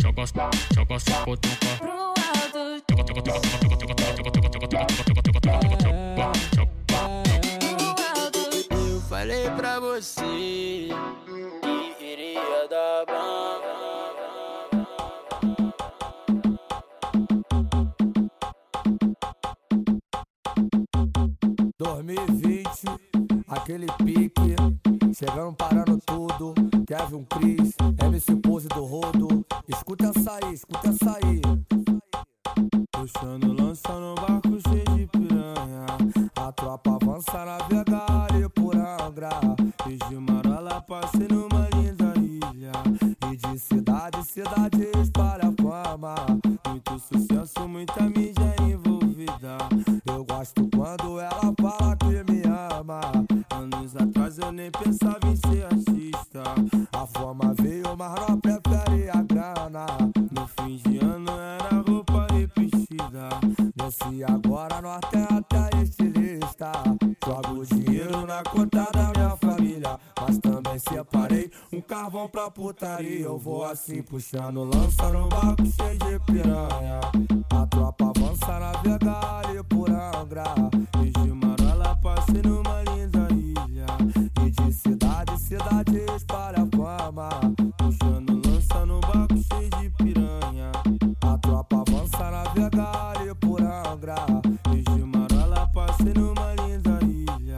joga, 0.00 0.50
joga 0.74 0.94
essa 0.94 1.12
potranca. 1.24 1.76
Pro 1.78 1.90
alto, 1.92 2.62
Joga, 2.90 3.02
joga, 3.06 3.22
joga, 3.26 3.40
joga, 3.42 3.76
joga, 3.76 3.94
joga, 3.96 4.16
joga, 4.16 4.32
joga, 4.36 4.40
joga, 4.46 4.76
joga, 4.76 5.06
joga, 5.06 5.30
joga, 5.32 5.40
joga, 5.42 5.76
joga, 5.76 6.32
joga. 6.54 6.76
Eu 8.70 9.00
falei 9.02 9.50
pra 9.50 9.80
você 9.80 10.22
que 11.98 12.04
iria 12.04 12.68
dar 12.68 13.04
bom. 13.06 13.55
2020, 22.06 22.62
aquele 23.48 23.86
pique, 24.04 24.54
chegando 25.12 25.56
parando 25.56 26.00
tudo. 26.06 26.54
Kevin 26.86 27.24
Cris, 27.24 27.74
MC 28.00 28.36
Pose 28.36 28.68
do 28.68 28.84
Rodo. 28.84 29.44
Escuta 29.66 30.12
essa 30.16 30.38
aí, 30.40 30.54
escuta 30.54 30.88
essa 30.88 31.16
aí. 31.16 31.40
Puxando 32.92 33.52
lança 33.60 33.92
no 33.98 34.14
barco 34.14 34.56
cheio 34.68 34.96
de 34.96 35.06
piranha. 35.08 35.86
A 36.36 36.52
tropa 36.52 36.94
avança 36.94 37.44
na 37.44 37.58
Vega 37.66 38.50
por 38.54 38.76
Angra. 38.76 39.30
E 39.88 39.96
de 40.08 40.14
marola 40.14 40.80
passei 40.82 41.26
numa 41.28 41.68
linda 41.74 42.14
ilha. 42.20 42.72
E 43.32 43.36
de 43.36 43.58
cidade 43.58 44.18
em 44.20 44.22
cidade 44.22 44.88
espalha 45.02 45.52
fama. 45.60 46.14
Muito 46.68 46.98
sucesso, 47.00 47.66
muita 47.66 48.02
mídia 48.04 48.54
envolvida. 48.62 49.58
Eu 50.06 50.24
gosto 50.24 50.68
quando 50.74 51.18
ela 51.20 51.45
nem 54.56 54.70
pensava 54.70 55.20
em 55.26 55.36
ser 55.36 55.64
artista. 55.66 56.42
A 56.92 57.06
fama 57.06 57.54
veio, 57.60 57.94
mas 57.96 58.14
não 58.26 58.40
prefere 58.40 59.10
a 59.10 59.22
grana. 59.22 59.86
No 60.32 60.48
fim 60.48 60.76
de 60.76 60.98
ano 60.98 61.30
era 61.30 61.84
roupa 61.86 62.26
repetida. 62.32 63.28
Nesse 63.76 64.24
agora 64.24 64.80
nós 64.80 65.00
tem 65.10 65.24
até 65.24 65.82
estilista. 65.82 66.72
Jogo 67.24 67.66
dinheiro 67.66 68.26
na 68.26 68.42
conta 68.44 68.88
da 68.92 69.12
minha 69.14 69.36
família. 69.36 70.00
Mas 70.18 70.38
também 70.38 70.78
separei 70.78 71.50
um 71.70 71.80
carvão 71.82 72.26
pra 72.26 72.50
putaria. 72.50 73.26
Eu 73.26 73.38
vou 73.38 73.62
assim 73.62 74.02
puxando 74.02 74.64
lança 74.64 75.10
no 75.10 75.28
barco 75.28 75.66
cheio 75.66 75.98
de 75.98 76.32
piranha. 76.32 77.00
A 77.50 77.66
tropa 77.66 78.10
avança 78.16 78.58
na 78.58 79.38
ali 79.38 79.62
por 79.64 79.90
Angra. 79.90 80.85
Sociedade 85.56 86.04
espalha 86.14 86.58
a 86.58 86.76
fama. 86.76 87.30
Puxando 87.78 88.46
lança 88.46 88.84
no 88.84 89.00
barco 89.00 89.36
cheio 89.36 89.70
de 89.80 89.90
piranha. 89.90 90.70
A 91.22 91.38
tropa 91.38 91.82
avança 91.88 92.30
na 92.30 92.42
vega 92.52 93.34
por 93.40 93.62
Angra. 93.62 94.16
E 94.70 94.82
de 94.82 95.02
Marola 95.02 95.66
passei 95.72 96.12
numa 96.12 96.54
linda 96.56 96.98
ilha. 97.02 97.56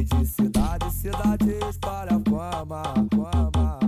E 0.00 0.02
de 0.02 0.26
cidade, 0.26 0.92
cidade 0.92 1.50
espalha 1.68 2.16
a 2.16 2.30
fama. 2.30 2.82
fama. 3.14 3.78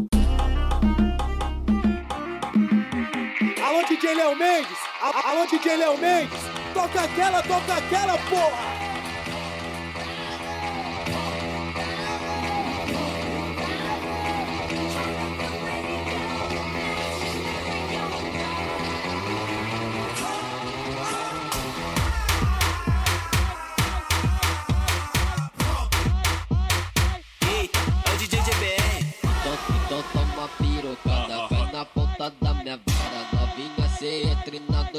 Alô, 3.67 3.85
DJ 3.89 4.15
Léo 4.15 4.37
Mendes! 4.37 4.79
Alô, 5.25 5.47
DJ 5.47 5.77
Léo 5.77 5.99
Mendes! 5.99 6.41
Toca 6.73 7.01
aquela, 7.03 7.43
toca 7.43 7.75
aquela, 7.75 8.17
porra! 8.29 8.70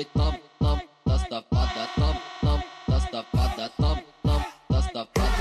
Noite, 0.02 0.10
tom, 0.14 0.36
tom 0.60 0.80
Das 1.06 1.28
tapadas, 1.28 1.90
tom, 1.96 2.16
tom 2.42 2.62
Das 2.88 3.10
tapadas, 3.12 3.72
tom, 3.78 3.98
tom 4.24 4.44
Das 4.70 4.92
tapadas, 4.92 5.32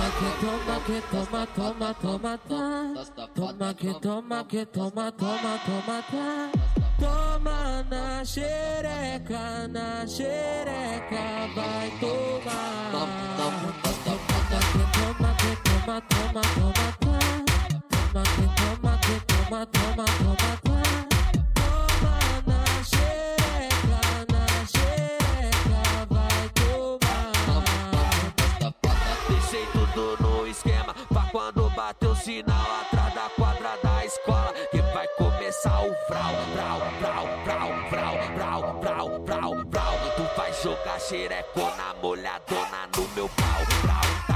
Toma 0.40 0.80
que 0.86 1.00
toma, 1.10 1.46
toma, 1.46 1.94
toma, 1.94 2.38
tá. 2.38 2.94
Toma 3.34 3.74
que 3.74 3.94
toma, 4.00 4.44
que 4.44 4.66
toma, 4.66 5.12
toma, 5.12 5.58
toma, 5.66 6.02
tá. 6.10 6.50
Toma 6.98 7.82
na 7.90 8.24
xereca, 8.24 9.68
na 9.68 10.06
xereca, 10.06 11.48
vai 11.54 11.90
tomar. 12.00 12.90
Toma 12.92 13.06
que 14.72 14.84
toma, 14.96 15.34
que 15.36 15.52
toma, 15.64 16.00
toma, 16.00 16.42
toma, 16.54 16.86
tá. 17.00 17.18
Toma 17.90 18.22
que 18.34 18.46
toma, 18.60 18.98
que 18.98 19.16
toma, 19.26 19.66
toma, 19.66 20.04
toma, 20.04 20.56
tá. 20.62 20.69
Sinal 32.30 32.80
atrás 32.82 33.12
da 33.14 33.28
quadra 33.30 33.76
da 33.82 34.04
escola 34.04 34.54
que 34.70 34.80
vai 34.94 35.08
começar 35.18 35.80
o 35.82 35.92
frau, 36.06 36.32
frau, 36.54 36.80
frau, 37.00 37.26
frau, 37.44 37.68
frau, 37.90 38.14
frau, 38.36 38.80
frau, 38.80 39.24
frau, 39.26 39.50
frau. 39.72 39.94
Tu 40.16 40.36
vai 40.36 40.52
jogar 40.52 41.00
xerecona 41.00 41.94
molhadona 42.00 42.88
no 42.96 43.08
meu 43.16 43.28
pau, 43.30 43.66
frau, 43.82 44.29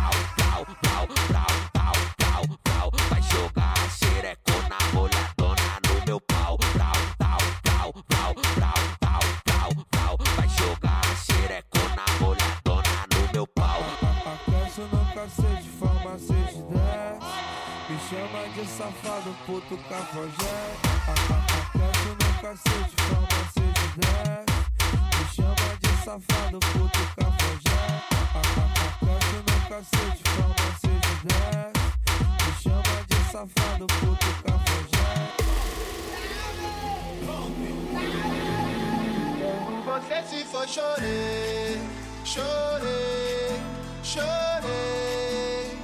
puto 19.68 19.82
cafajé 19.88 20.76
Aquece 21.08 22.10
no 22.20 22.30
cacete, 22.40 22.94
farmacete 22.96 23.86
10 23.96 24.44
Me 25.14 25.24
chama 25.34 25.68
de 25.80 25.92
safado, 26.04 26.58
puto 26.60 27.02
cafajé 27.16 27.82
Aquece 28.40 29.38
no 29.46 29.56
cacete, 29.68 30.22
farmacete 30.30 31.12
10 31.24 31.72
Me 32.40 32.50
chama 32.62 32.96
de 33.08 33.18
safado, 33.32 33.84
puto 33.86 34.30
cafajé 34.44 35.12
Você 39.86 40.18
se 40.28 40.44
for 40.44 40.66
chorei, 40.66 41.80
chorei, 42.24 43.60
chorei. 44.02 45.78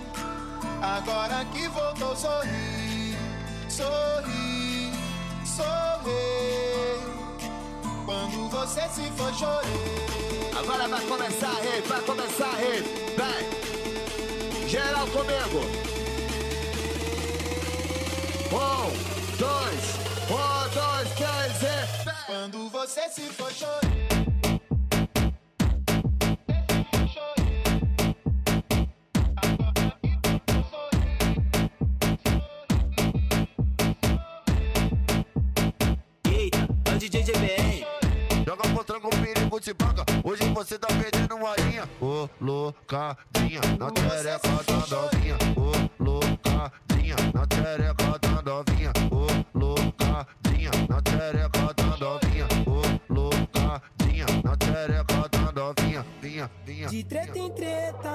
Agora 0.83 1.45
que 1.53 1.69
voltou 1.69 2.17
sorri, 2.17 2.80
sorri, 3.81 4.93
sorri. 5.45 7.01
Quando 8.05 8.49
você 8.51 8.83
se 8.89 9.11
for 9.17 9.33
chorei. 9.35 9.71
Agora 10.59 10.89
vai 10.89 11.01
começar 11.07 11.49
a 11.49 11.55
rave, 11.55 11.89
vai 11.89 12.03
começar 12.03 12.49
a 12.49 12.57
rave. 12.57 12.85
Vem. 13.17 14.69
Geral 14.69 15.07
comigo. 15.09 15.61
Um, 18.53 18.91
dois, 19.39 19.83
um, 20.29 20.69
dois, 20.75 21.09
três 21.17 21.63
e... 21.63 22.27
Quando 22.27 22.69
você 22.69 23.09
se 23.09 23.23
for 23.23 23.51
chorei. 23.53 24.00
Se 39.63 39.75
paga. 39.75 40.05
Hoje 40.25 40.43
você 40.55 40.79
tá 40.79 40.89
perdendo 40.89 41.37
uma 41.37 41.55
linha. 41.57 41.89
Ô, 42.01 42.29
loucadinha, 42.41 43.61
na 43.79 43.91
tereca 43.91 44.49
da 44.67 44.97
novinha. 44.97 45.37
Ô, 45.57 46.03
loucadinha, 46.03 47.17
na 47.35 47.47
tereca 47.47 48.19
da 48.19 48.43
novinha. 48.43 48.93
Ô, 49.11 49.59
loucadinha, 49.59 50.71
na 50.89 51.03
tereca 51.03 51.75
da 51.75 51.97
novinha. 51.97 52.47
Ô, 52.67 53.13
loucadinha, 53.13 54.27
na 54.43 54.57
tereca 54.57 55.29
da 55.29 55.53
novinha. 55.53 56.07
Vinha, 56.23 56.51
vinha. 56.65 56.89
De 56.89 57.05
treta 57.05 57.39
em 57.39 57.51
treta, 57.51 58.10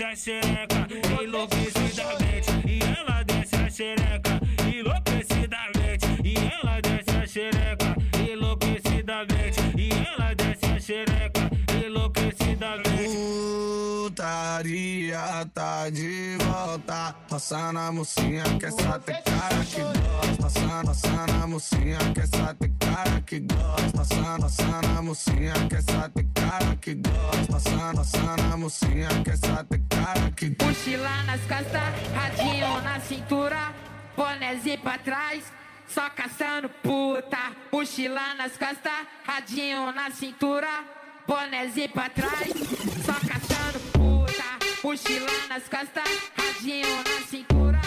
se 0.00 0.06
acerca, 0.06 0.88
enlouquece. 1.20 1.69
Putaria 15.20 15.46
tá 15.52 15.90
de 15.90 16.36
volta. 16.38 17.14
Passando 17.28 17.78
a 17.78 17.92
mocinha 17.92 18.42
que 18.58 18.66
essa 18.66 18.98
tem 19.00 19.22
cara 19.22 19.64
que 19.64 19.80
gosta. 19.80 20.42
Passando, 20.42 20.86
passando 20.86 21.42
a 21.42 21.46
mocinha 21.46 21.98
que 22.14 22.20
essa 22.20 22.54
tem 22.54 22.74
cara 22.78 23.20
que 23.20 23.40
gosta. 23.40 23.98
Passando, 23.98 24.42
passando 24.42 24.98
a 24.98 25.02
mocinha 25.02 25.52
que 25.68 25.74
essa 25.76 26.08
tem 26.08 26.30
cara 26.32 26.76
que 26.76 26.94
gosta. 26.94 27.52
Passando, 27.52 27.96
passando 27.96 28.52
a 28.52 28.56
mocinha 28.56 29.08
que 29.22 29.30
essa 29.30 29.64
tem 29.64 29.86
cara 29.88 30.30
que 30.30 30.48
gosta. 30.48 30.64
Mochila 30.66 31.22
nas 31.24 31.40
costas, 31.42 32.14
radinho 32.14 32.80
na 32.80 33.00
cintura, 33.00 33.74
bonézinho 34.16 34.78
pra 34.78 34.98
trás, 34.98 35.44
só 35.86 36.08
caçando 36.10 36.68
puta. 36.68 37.38
Mochila 37.70 38.34
nas 38.34 38.56
costas, 38.56 39.06
radinho 39.24 39.92
na 39.92 40.10
cintura, 40.10 40.84
bonézinho 41.26 41.90
pra 41.90 42.08
trás, 42.08 42.52
só 43.04 43.12
caçando. 43.12 43.39
Mochila 44.82 45.30
nas 45.48 45.64
costas, 45.68 46.30
radinho 46.36 46.88
na 47.04 47.26
cintura, 47.26 47.80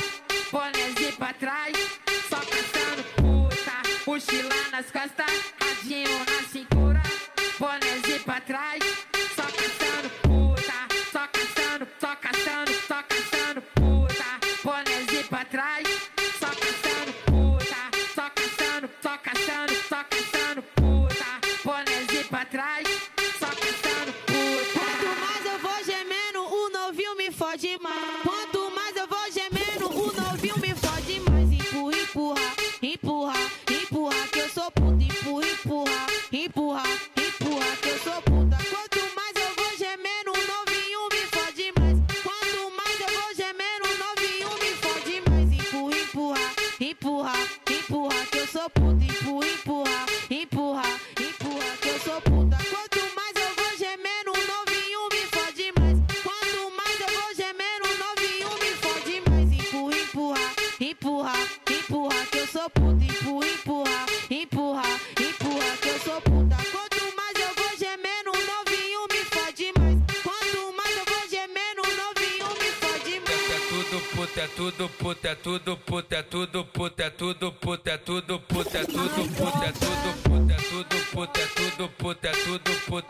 bonézinho 0.51 1.13
pra 1.13 1.33
trás, 1.33 1.75
só 2.29 2.35
caçando 2.37 3.03
puta. 3.15 3.71
Mochila 4.05 4.55
nas 4.71 4.91
costas, 4.91 5.53
radinho 5.59 6.19
na 6.19 6.47
cintura, 6.49 7.01
bonézinho 7.59 8.19
pra 8.23 8.39
trás, 8.41 8.83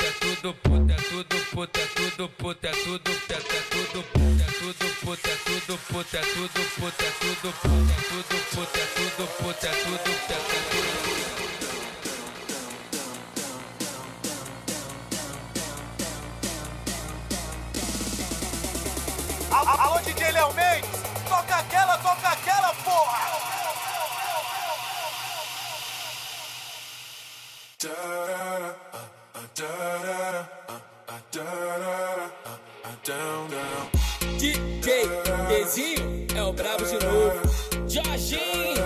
puta, 0.03 0.07
é 0.07 0.11
tudo 0.19 0.53
puta, 0.53 0.93
é 0.93 0.95
tudo 0.97 1.43
puta, 1.45 1.79
é 1.79 1.85
tudo 1.87 2.29
puta, 2.29 2.67
é 2.67 2.71
tudo 2.71 3.13
puta, 3.13 3.37
é 3.37 3.61
tudo 3.71 4.03
puta, 4.03 4.43
é 4.43 4.47
tudo 4.59 4.89
puta, 4.99 5.29
é 5.29 5.35
tudo 5.35 5.77
puta, 5.77 6.17
é 6.17 6.21
tudo 6.23 6.69
puta, 6.75 7.03
é 7.03 7.11
tudo 7.11 7.53
puta, 7.53 7.83
é 7.83 8.01
tudo 8.09 8.37
puta, 8.51 8.79
é 8.79 8.85
tudo 8.85 9.27
puta, 9.37 9.67
é 9.67 9.71
tudo 9.71 9.99
puta, 9.99 10.33
é 10.33 10.41
tudo 10.43 10.93
A- 19.51 19.83
Alô, 19.83 19.99
DJ 20.01 20.31
Léo 20.31 20.53
Mendes, 20.53 20.89
toca 21.29 21.55
aquela, 21.55 21.97
toca 21.99 22.27
aquela, 22.29 22.73
porra! 22.83 23.23
DJ 34.37 35.07
Dezinho 35.47 36.27
é 36.35 36.43
o 36.43 36.53
brabo 36.53 36.83
de 36.85 36.93
novo. 37.05 37.41
Jorginho 37.87 38.83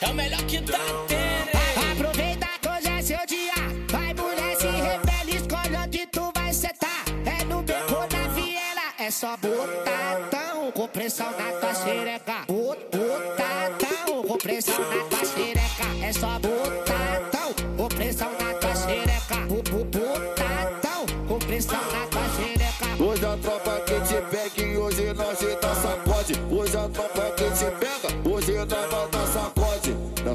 é 0.00 0.08
o 0.08 0.14
melhor 0.14 0.42
que 0.44 0.60
tá 0.62 0.78
tendo. 1.08 1.92
Aproveita 1.92 2.46
que 2.60 2.68
hoje 2.68 2.88
é 2.88 3.02
seu 3.02 3.26
dia. 3.26 3.52
Vai, 3.90 4.14
mulher, 4.14 4.56
se 4.56 4.66
revela, 4.66 5.30
escolhe 5.30 5.76
onde 5.76 6.06
tu 6.06 6.32
vai 6.34 6.52
sentar. 6.52 7.04
É 7.26 7.44
no 7.44 7.62
beco 7.62 7.94
na 8.12 8.28
viela, 8.34 8.82
é 8.98 9.10
só 9.10 9.36
botadão. 9.36 10.70
Com 10.72 10.88
pressão 10.88 11.30
na 11.32 11.52
tua 11.58 11.74
xereca. 11.74 12.44
Bot- 12.46 12.78
Botadão, 12.96 14.22
com 14.28 14.36
pressão 14.38 14.78
na 14.78 15.04
tua 15.04 15.24
xereca. 15.24 16.06
É 16.06 16.12
só 16.12 16.38
botadão, 16.38 16.51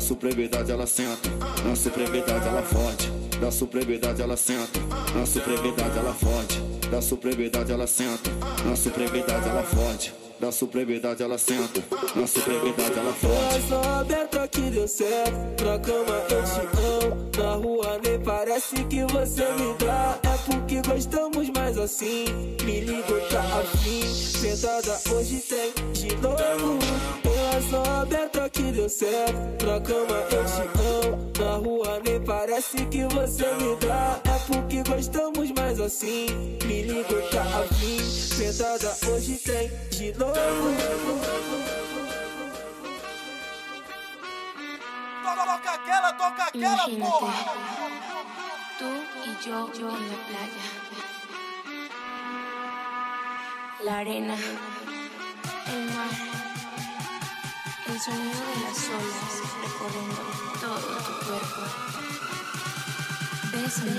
Na 0.08 0.16
supremidade 0.16 0.72
ela 0.72 0.88
senta, 0.88 1.30
na 1.66 1.76
supremidade 1.76 2.48
ela 2.48 2.62
fode. 2.64 3.27
Na 3.42 3.52
supremidade 3.52 4.22
ela 4.22 4.36
senta, 4.36 4.80
na 5.16 5.26
supremidade 5.26 5.98
ela 5.98 6.14
fode. 6.14 6.62
Na 6.92 7.02
supremidade 7.02 7.72
ela 7.72 7.88
senta, 7.88 8.32
na 8.66 8.76
supremidade 8.76 9.48
ela 9.48 9.64
fode. 9.64 10.14
Na 10.40 10.52
supremidade 10.52 11.24
ela 11.24 11.38
senta, 11.38 11.84
na 12.16 12.28
supremidade 12.28 12.98
ela 12.98 13.14
fode. 13.14 13.34
Coração 13.34 14.00
aberto 14.00 14.40
aqui 14.40 14.62
deu 14.70 14.88
certo, 14.88 15.64
na 15.64 15.80
cama 15.80 16.24
eu 16.30 16.44
te 16.44 17.06
amo. 17.06 17.28
Na 17.38 17.56
rua 17.56 18.00
nem 18.04 18.20
parece 18.20 18.84
que 18.86 19.04
você 19.06 19.46
me 19.54 19.74
dá. 19.84 20.20
É 20.24 20.38
porque 20.52 20.82
gostamos 20.88 21.50
mais 21.50 21.78
assim. 21.78 22.26
Me 22.64 22.82
ligo, 22.82 23.20
tá 23.32 23.42
afim. 23.60 24.02
Sentada 24.14 25.00
hoje 25.12 25.38
tem 25.40 25.74
de 25.94 26.16
novo. 26.18 26.78
Coração 27.24 27.84
aberto 28.02 28.40
aqui 28.40 28.64
deu 28.72 28.90
certo, 28.90 29.66
na 29.66 29.80
cama 29.82 30.18
eu 30.32 30.46
te 30.46 30.62
amo. 31.08 31.28
Na 31.40 31.56
rua 31.58 32.02
nem 32.06 32.20
parece 32.22 32.86
que 32.86 33.04
você 33.06 33.27
me 33.36 33.76
dá. 33.88 34.22
É 34.26 34.40
porque 34.48 34.84
gostamos 34.84 35.52
mais 35.52 35.80
assim. 35.80 36.58
Me 36.66 36.84
ligo, 36.84 37.22
tá 37.32 37.44
afim. 37.60 38.00
Sentada 38.00 38.96
hoje 39.08 39.38
tem 39.38 39.70
de 39.92 40.18
novo. 40.18 40.38
Toca 45.58 45.72
aquela, 45.72 46.14
toca 46.14 46.44
aquela, 46.44 46.88
porra! 46.88 47.34
Tú 48.78 48.86
y 49.26 49.46
yo, 49.46 49.72
yo 49.74 49.90
en 49.90 50.10
la 50.10 50.18
playa. 50.28 50.66
La 53.84 53.98
arena, 54.00 54.36
el 54.36 55.84
mar, 55.94 56.14
el 57.88 58.00
sonido 58.00 58.40
de 58.46 58.56
las 58.64 58.90
olas 58.90 59.34
recorriendo 59.64 60.22
todo 60.60 60.90
tu 60.98 61.14
cuerpo. 61.26 61.62
Bésame, 63.58 63.92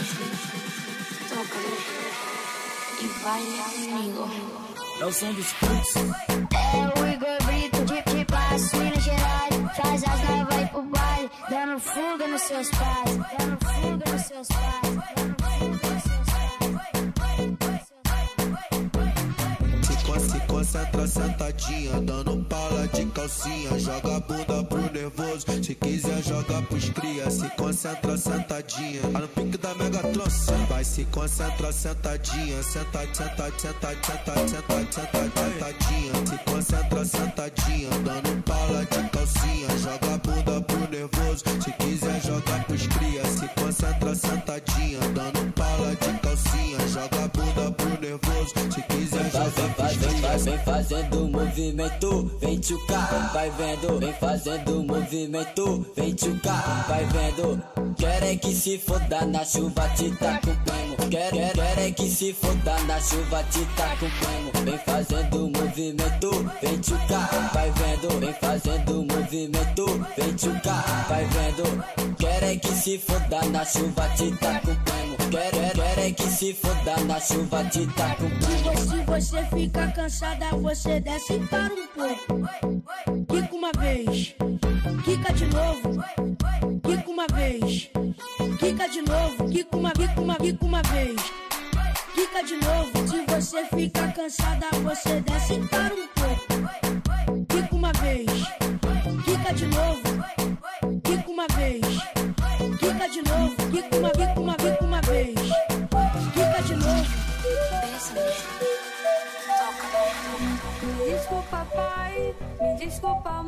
tócame 1.29 1.75
y 3.01 3.25
baila 3.25 3.65
conmigo. 3.65 4.31
É 5.01 5.05
o 5.05 5.13
som 5.13 5.33
dos 5.33 5.53
putos. 5.55 5.95
É 5.97 7.01
o 7.01 7.07
Igor 7.07 7.39
Brito 7.45 7.85
de, 7.85 8.03
de 8.03 8.25
passo 8.25 8.77
Minas 8.77 9.03
Gerais. 9.03 9.55
Faz 9.77 10.05
as 10.05 10.21
novas 10.29 10.61
ir 10.63 10.69
pro 10.69 10.83
baile 10.83 11.31
Dando 11.51 11.81
fuga 11.81 12.29
nos 12.29 12.43
seus 12.43 12.69
pais. 12.71 13.17
Dando 13.39 13.59
fuga 13.65 14.13
nos 14.13 14.23
seus 14.23 14.49
pais 14.49 14.83
Dando 15.15 15.37
fuga 15.43 15.89
nos 15.93 16.03
seus 16.03 16.29
Se, 19.87 19.95
con 20.05 20.21
se 20.21 20.47
concentra 20.47 21.07
sentadinha, 21.07 22.01
dando 22.01 22.28
Joga 23.29 24.16
a 24.16 24.20
bunda 24.20 24.64
pro 24.64 24.81
nervoso, 24.91 25.45
se 25.62 25.74
quiser 25.74 26.22
joga 26.24 26.62
pros 26.62 26.89
cria. 26.89 27.31
Se 27.31 27.49
concentra 27.57 28.16
sentadinha, 28.16 29.03
tá 29.12 29.18
no 29.20 29.29
pique 29.29 29.59
da 29.59 29.74
mega. 29.74 30.01
Vai 30.68 30.83
se 30.83 31.05
concentra 31.05 31.70
sentadinha, 31.70 32.62
senta, 32.62 33.01
senta, 33.12 33.53
senta, 33.59 33.89
senta, 34.03 34.35
senta, 34.49 34.72
senta, 34.91 35.22
sentadinha. 35.22 36.12
Se 36.26 36.39
concentra 36.51 37.05
sentadinha, 37.05 37.91
dando 38.03 38.43
pala 38.45 38.85
de 38.87 39.11
calcinha. 39.11 39.68
Joga 39.79 40.14
a 40.14 40.18
bunda 40.18 40.61
pro 40.62 40.89
nervoso, 40.91 41.45
se 41.62 41.70
quiser 41.72 42.20
joga 42.22 42.64
pros 42.66 42.87
cria. 42.87 43.24
Se 43.26 43.47
concentra 43.61 44.14
sentadinha, 44.14 45.01
dando 45.14 45.53
pala 45.53 45.95
de 45.95 46.18
calcinha. 46.20 46.79
Joga 46.89 47.24
a 47.24 47.29
bunda 47.29 47.70
pro 47.72 48.01
nervoso, 48.01 48.55
se 48.72 48.83
quiser 48.89 49.08
vem 50.49 50.59
fazendo 50.59 51.28
movimento, 51.28 52.30
vem 52.40 52.59
tchucar, 52.59 53.30
vai 53.34 53.51
vendo, 53.51 53.99
vem 53.99 54.12
fazendo 54.14 54.82
movimento, 54.82 55.86
vem 55.94 56.14
tchucar, 56.14 56.86
vai 56.88 57.05
vendo. 57.05 57.62
Quer 57.96 58.22
é 58.22 58.36
que 58.36 58.55
se 58.55 58.78
foda 58.78 59.26
na 59.26 59.44
chuva, 59.44 59.88
te 59.90 60.11
tá 60.16 60.40
com 60.40 60.55
primo. 60.55 61.11
Quer, 61.11 61.92
que 61.92 62.09
se 62.09 62.32
foda 62.32 62.78
na 62.86 63.01
chuva, 63.01 63.42
te 63.51 63.64
tá 63.76 63.96
com 63.96 64.09
primo. 64.09 64.64
Vem 64.64 64.78
fazendo 64.78 65.51
movimento, 65.51 66.53
vem 66.62 66.78
tchucar, 66.80 67.51
vai 67.53 67.70
vendo, 67.70 68.20
vem 68.20 68.32
fazendo 68.34 68.94
movimento, 69.05 70.07
vem 70.16 70.34
tchucar, 70.34 71.07
vai 71.09 71.24
vendo. 71.26 72.16
Quer 72.16 72.42
é 72.42 72.57
que 72.57 72.68
se 72.68 72.99
foda 72.99 73.44
na 73.51 73.64
chuva, 73.64 74.09
te 74.16 74.30
tá 74.38 74.61
com 74.61 74.74
primo. 74.74 75.16
Quer, 75.30 76.12
que 76.12 76.22
se 76.22 76.55
foda 76.55 76.96
na 77.05 77.20
chuva, 77.20 77.64
te 77.64 77.86
tá 77.88 78.14
com 78.16 78.28
primo. 78.30 78.76
Se 78.78 79.05
você 79.05 79.44
fica 79.44 79.92
cansada, 80.39 80.57
você 80.57 81.01
desce 81.01 81.39
para 81.51 81.72
um 81.74 81.86
pouco. 81.89 83.26
Quica 83.28 83.55
uma 83.55 83.70
vez, 83.72 84.34
quica 85.05 85.32
de 85.32 85.47
novo. 85.47 86.05
Quica 86.82 87.11
uma 87.11 87.26
vez, 87.26 87.91
quica 88.59 88.89
de 88.89 89.03
novo. 89.03 89.51
Quica 89.51 89.76
uma, 89.76 89.93
quica 89.93 90.20
uma, 90.20 90.36
quica 90.36 90.64
uma 90.64 90.82
vez. 90.82 91.20
Quica 92.14 92.43
de 92.43 92.57
novo. 92.57 93.09
Se 93.09 93.24
você 93.26 93.64
fica 93.66 94.12
cansada, 94.12 94.66
você 94.82 95.20
desce 95.20 95.59
para 95.68 95.95
um 95.95 95.97
pouco. 95.97 96.18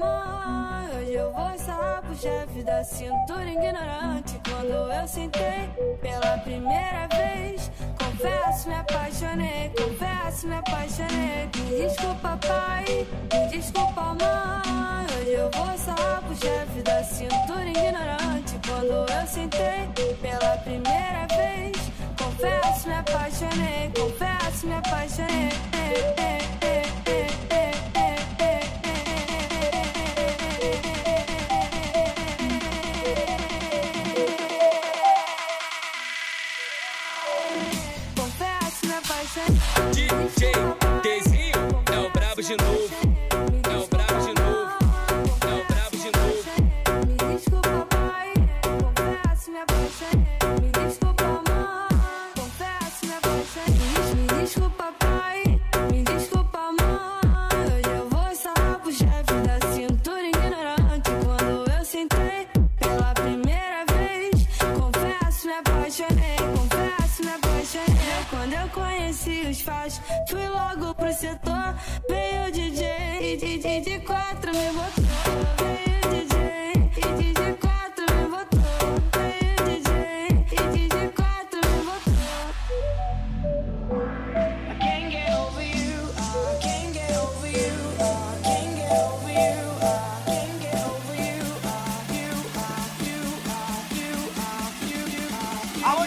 Mãe. 0.00 0.98
Hoje 0.98 1.12
eu 1.12 1.32
vou 1.32 1.50
ensaiar 1.54 2.02
pro 2.02 2.14
chefe 2.16 2.62
da 2.62 2.82
cintura 2.82 3.44
ignorante. 3.44 4.40
Quando 4.48 4.72
eu 4.92 5.06
sentei 5.06 5.68
pela 6.00 6.38
primeira 6.38 7.06
vez, 7.08 7.70
confesso, 7.98 8.68
me 8.68 8.74
apaixonei. 8.74 9.70
Confesso, 9.76 10.48
me 10.48 10.56
apaixonei. 10.56 11.50
Me 11.54 11.82
desculpa, 11.82 12.38
pai, 12.46 13.06
me 13.32 13.48
desculpa, 13.50 14.02
mãe. 14.20 15.06
Hoje 15.20 15.32
eu 15.32 15.50
vou 15.50 15.72
ensaiar 15.74 16.22
pro 16.22 16.34
chefe 16.34 16.82
da 16.82 17.02
cintura 17.04 17.68
ignorante. 17.68 18.58
Quando 18.66 18.92
eu 19.12 19.26
sentei 19.26 19.88
pela 20.22 20.56
primeira 20.58 21.26
vez, 21.36 21.76
confesso, 22.18 22.88
me 22.88 22.94
apaixonei. 22.94 23.90
Confesso, 23.94 24.66
me 24.66 24.74
apaixonei. 24.74 25.50
Baixo. 69.70 70.00
Fui 70.28 70.46
logo 70.48 70.94
pro 70.94 71.12
setor, 71.12 71.74
veio 72.08 72.48
o 72.48 72.50
DJ 72.50 73.34
e 73.34 73.80
de, 73.80 74.00
quatro 74.00 74.50
me 74.52 74.70
botou. 74.76 75.04
Veio 75.60 76.00
o 76.04 76.10
DJ 76.12 76.34
e 76.98 77.32
de 77.38 77.52
quatro 77.64 78.04
me 78.16 78.24
botou. 78.34 78.60
Veio 79.14 79.54
o 79.54 79.64
DJ 79.68 79.88
e 80.50 80.88
de 80.88 81.04
quatro 81.18 81.60
me 81.70 81.78
botou. 81.86 82.18
I 84.66 84.74
can't 84.80 85.08
get 85.12 85.30
over 85.30 85.62
you, 85.62 86.02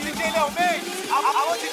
DJ 0.03 0.31
Léo 0.31 0.51
Mendes! 0.51 0.93
DJ 1.63 1.72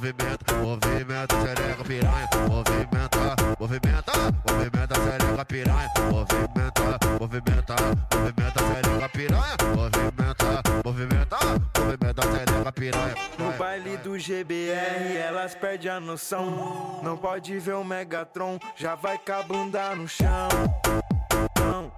Movimenta, 0.00 0.54
movimenta, 0.54 1.36
xereca 1.42 1.84
piranha. 1.84 2.28
Movimenta, 2.48 3.36
movimenta, 3.60 4.12
movimenta, 4.48 4.94
xereca 4.94 5.44
piranha. 5.44 5.90
Movimenta, 6.10 6.98
movimenta, 7.20 7.76
movimenta, 8.10 8.60
xereca 8.64 9.08
piranha. 9.10 9.56
Movimenta, 9.76 10.62
movimenta, 10.82 11.36
movimenta, 11.76 12.22
xereca 12.22 12.72
piranha. 12.72 13.14
No 13.38 13.52
baile 13.58 13.98
do 13.98 14.18
GBR, 14.18 15.18
elas 15.18 15.54
perdem 15.54 15.90
a 15.90 16.00
noção. 16.00 17.02
Não 17.02 17.18
pode 17.18 17.58
ver 17.58 17.74
o 17.74 17.84
Megatron, 17.84 18.58
já 18.74 18.94
vai 18.94 19.18
com 19.18 19.32
a 19.32 19.42
bunda 19.42 19.94
no 19.94 20.08
chão. 20.08 20.48
Não, 21.58 21.92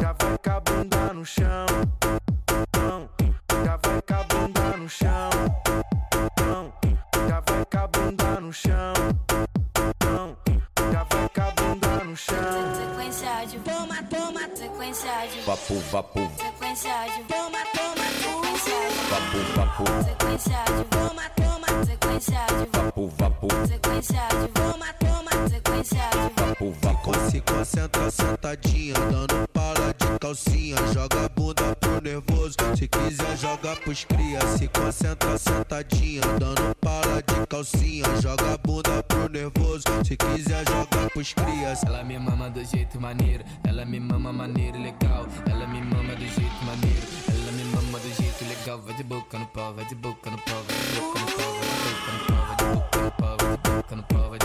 já 0.00 0.12
vai 0.12 0.36
com 0.42 0.50
a 0.50 0.58
bunda 0.58 1.14
no 1.14 1.24
chão. 1.24 1.66
De 15.28 15.40
Vapo, 15.40 15.74
vapo, 15.90 16.20
sequência 16.36 16.92
de 17.06 17.24
toma, 17.24 17.58
toma, 17.72 18.04
sequência 18.20 18.74
de 18.88 19.04
vapo, 19.10 19.38
vapo, 19.54 19.84
sequência 20.04 20.64
de 20.76 20.84
toma, 20.90 21.30
toma, 21.36 21.84
sequência 21.84 22.46
de 22.46 22.78
vapo, 22.78 23.08
vapo, 23.18 23.48
sequência 23.66 24.28
de 24.28 24.48
toma, 24.48 24.86
toma, 24.98 25.48
sequência 25.48 26.10
de 26.10 26.40
vapo, 26.40 26.72
vapo. 26.82 27.30
Se 27.30 27.40
concentra 27.40 28.10
sentadinha, 28.10 28.94
dando 28.94 29.48
pala 29.52 29.94
de 29.94 30.18
calcinha. 30.18 30.76
Joga 30.92 31.24
a 31.24 31.28
bunda 31.28 31.76
pro 31.76 32.00
nervoso, 32.02 32.56
se 32.76 32.88
quiser 32.88 33.36
joga 33.36 33.76
pros 33.76 34.04
cria. 34.04 34.40
Se 34.58 34.68
concentra 34.68 35.38
sentadinha, 35.38 36.22
dando 36.38 36.74
pala 36.76 37.22
de 37.22 37.23
calcinha. 37.46 38.04
Joga 38.20 38.54
a 38.54 38.58
bunda 38.58 39.02
pro 39.02 39.28
nervoso, 39.28 39.84
se 40.04 40.16
quiser 40.16 40.64
joga 40.68 41.10
pros 41.12 41.32
crias. 41.32 41.82
Ela 41.84 42.04
me 42.04 42.18
mama 42.18 42.50
do 42.50 42.64
jeito 42.64 43.00
maneiro, 43.00 43.44
ela 43.64 43.84
me 43.84 44.00
mama 44.00 44.32
maneiro 44.32 44.78
legal. 44.78 45.26
Ela 45.50 45.66
me 45.66 45.80
mama 45.80 46.14
do 46.14 46.26
jeito 46.26 46.64
maneiro, 46.64 47.06
ela 47.28 47.52
me 47.52 47.64
mama 47.64 47.98
do 47.98 48.14
jeito 48.14 48.44
legal. 48.48 48.78
Vai 48.80 48.94
de 48.94 49.04
boca 49.04 49.38
no 49.38 49.46
pau, 49.46 49.74
vai 49.74 49.84
de 49.86 49.94
boca 49.94 50.30
no 50.30 50.38
pau, 50.38 50.62
vai 50.64 50.76
de 50.76 51.00
boca 51.00 51.20
no 51.20 51.26
pau, 51.36 51.52
vai 51.58 51.68
de 51.78 52.64
boca 52.64 53.02
no 53.02 53.10
pau, 53.12 53.36
vai 53.36 53.50
de 53.50 53.56
boca 53.56 53.96
no 53.96 54.02
pau, 54.02 54.30
vai 54.30 54.38
de 54.38 54.38
boca 54.38 54.40
no 54.40 54.43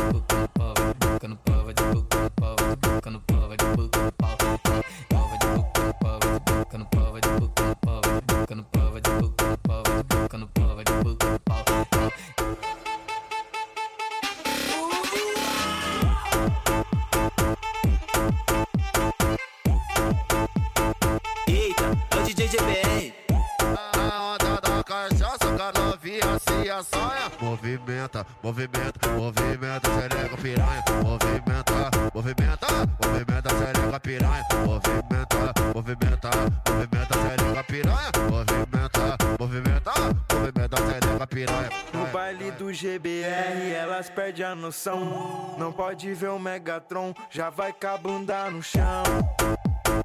Movimenta, 28.49 29.07
movimenta, 29.09 29.89
xereca 29.91 30.37
piranha. 30.37 30.83
Movimenta, 31.03 31.91
movimenta, 32.15 32.67
movimenta, 32.99 33.49
xereca 33.51 33.99
piranha. 33.99 34.45
Movimenta, 34.65 35.53
movimenta, 35.75 36.29
movimenta, 36.67 37.13
xereca 37.13 37.63
piranha. 37.63 38.11
Movimenta, 38.27 39.17
movimenta, 39.39 39.91
movimenta, 40.33 40.77
xereca 40.77 41.27
piranha. 41.27 41.69
No 41.93 42.07
baile 42.07 42.49
do 42.53 42.73
GBR, 42.73 43.71
elas 43.71 44.09
perdem 44.09 44.43
a 44.43 44.55
noção. 44.55 45.55
Não 45.59 45.71
pode 45.71 46.11
ver 46.15 46.29
o 46.29 46.39
Megatron, 46.39 47.13
já 47.29 47.51
vai 47.51 47.71
com 47.71 47.85
a 47.85 47.97
bunda 47.99 48.49
no 48.49 48.63
chão. 48.63 49.03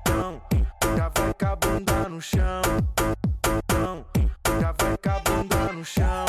Não, 0.07 0.42
já 0.95 1.09
vai 1.09 1.32
com 1.32 1.47
a 1.47 1.57
bunda 1.57 2.09
no 2.11 2.20
chão. 2.20 2.61
Não, 3.72 4.05
já 4.61 4.72
vai 4.72 4.99
com 4.99 5.11
a 5.11 5.20
bunda 5.20 5.72
no 5.72 5.82
chão. 5.82 6.24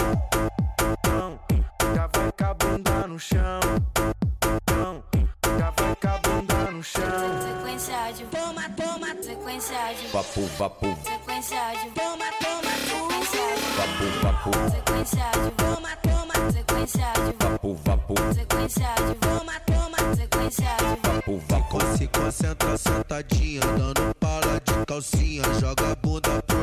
Vapo, 10.16 10.42
vapo, 10.58 10.88
sequência 11.04 11.60
de 11.74 11.90
toma, 11.90 12.26
toma, 12.40 12.72
sequência 12.88 13.44
de 13.54 13.68
vapo, 13.76 14.08
vapo, 14.24 14.52
sequência 14.72 15.28
de 15.44 15.52
toma, 15.52 15.92
toma, 15.98 16.52
sequência 16.54 17.12
de 17.16 17.34
vapo, 17.44 17.76
vapo, 17.84 18.16
sequência 18.34 18.96
de 18.96 19.16
toma, 19.16 19.60
toma, 19.66 20.16
sequência 20.16 20.78
de. 20.78 21.98
Se 21.98 22.08
concentra 22.08 22.78
sentadinha, 22.78 23.62
dando 23.78 24.16
pala 24.16 24.62
de 24.64 24.86
calcinha. 24.86 25.44
Joga 25.60 25.95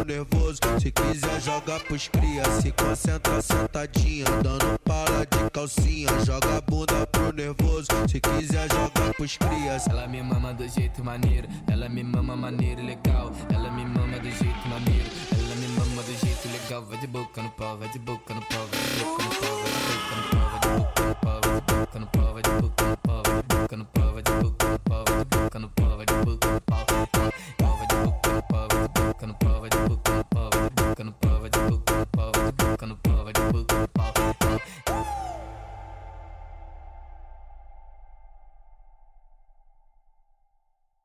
nervoso. 0.05 0.59
Se 0.80 0.90
quiser 0.90 1.40
joga 1.40 1.78
pros 1.80 2.09
cria, 2.09 2.44
se 2.61 2.72
concentra 2.72 3.40
sentadinha, 3.42 4.24
dando 4.42 4.78
para 4.84 5.24
de 5.26 5.50
calcinha. 5.50 6.09
Joga 6.24 6.59
a 6.59 6.61
bunda 6.61 7.07
pro 7.07 7.32
nervoso, 7.32 7.86
se 8.09 8.20
quiser 8.20 8.68
joga 8.72 9.14
pros 9.14 9.36
crias. 9.36 9.86
Ela 9.88 10.07
me 10.07 10.22
mama 10.22 10.53
do 10.53 10.68
jeito 10.68 11.05
maneiro, 11.05 11.48
ela 11.70 11.88
me 11.88 12.03
mama 12.03 12.36
maneiro 12.36 12.82
legal. 12.84 13.32
Ela 13.53 13.70
me 13.70 13.84
mama 13.84 14.18
do 14.18 14.30
jeito 14.30 14.68
maneiro, 14.68 15.11
ela 15.32 15.55
me 15.57 15.68
mama 15.68 16.03
do 16.03 16.12
jeito 16.12 16.48
legal. 16.48 16.84
Vai 16.84 16.98
de 16.98 17.07
boca 17.07 17.42
no 17.42 17.50
pau, 17.50 17.78
vai 17.78 17.88
de 17.88 17.98
boca 17.98 18.34
no 18.34 18.42
pau, 18.42 18.66
vai 18.66 18.80
de 18.80 19.05
boca 19.05 19.22
no 19.22 19.30
pau, 19.40 19.57
vai 19.59 19.70
de 19.70 20.80
boca 20.82 20.98
no 20.98 21.16
pau, 21.16 21.40
vai 21.42 21.53
de 21.53 21.72
boca 21.72 21.98
no 21.98 22.07
pau, 22.07 22.32
vai 22.32 22.42
de 22.42 22.50
boca 22.53 22.86
no 22.86 22.96
pau, 22.96 23.22
vai 23.22 23.32
de 23.32 23.42
boca 23.42 23.76
no 23.76 23.86
pau, 23.86 24.12
vai 24.12 24.22
de 24.22 24.34
boca 24.34 24.57
no 24.59 24.66
pau, 24.74 25.05
vai 25.05 25.14
de 25.14 25.24
boca 25.24 25.59
no 25.59 25.70
pau, 25.70 25.96
vai 25.96 26.07
de 26.07 26.14
boca 26.14 26.48
no 26.48 26.61
pau, 26.61 26.86
vai 26.86 27.86
de 27.86 27.94
boca 27.94 28.28
no 28.32 28.42
pau, 28.42 28.68
vai 28.68 28.78
de 28.78 29.00
boca 29.00 29.26
no 29.26 29.34
pau. 29.34 29.62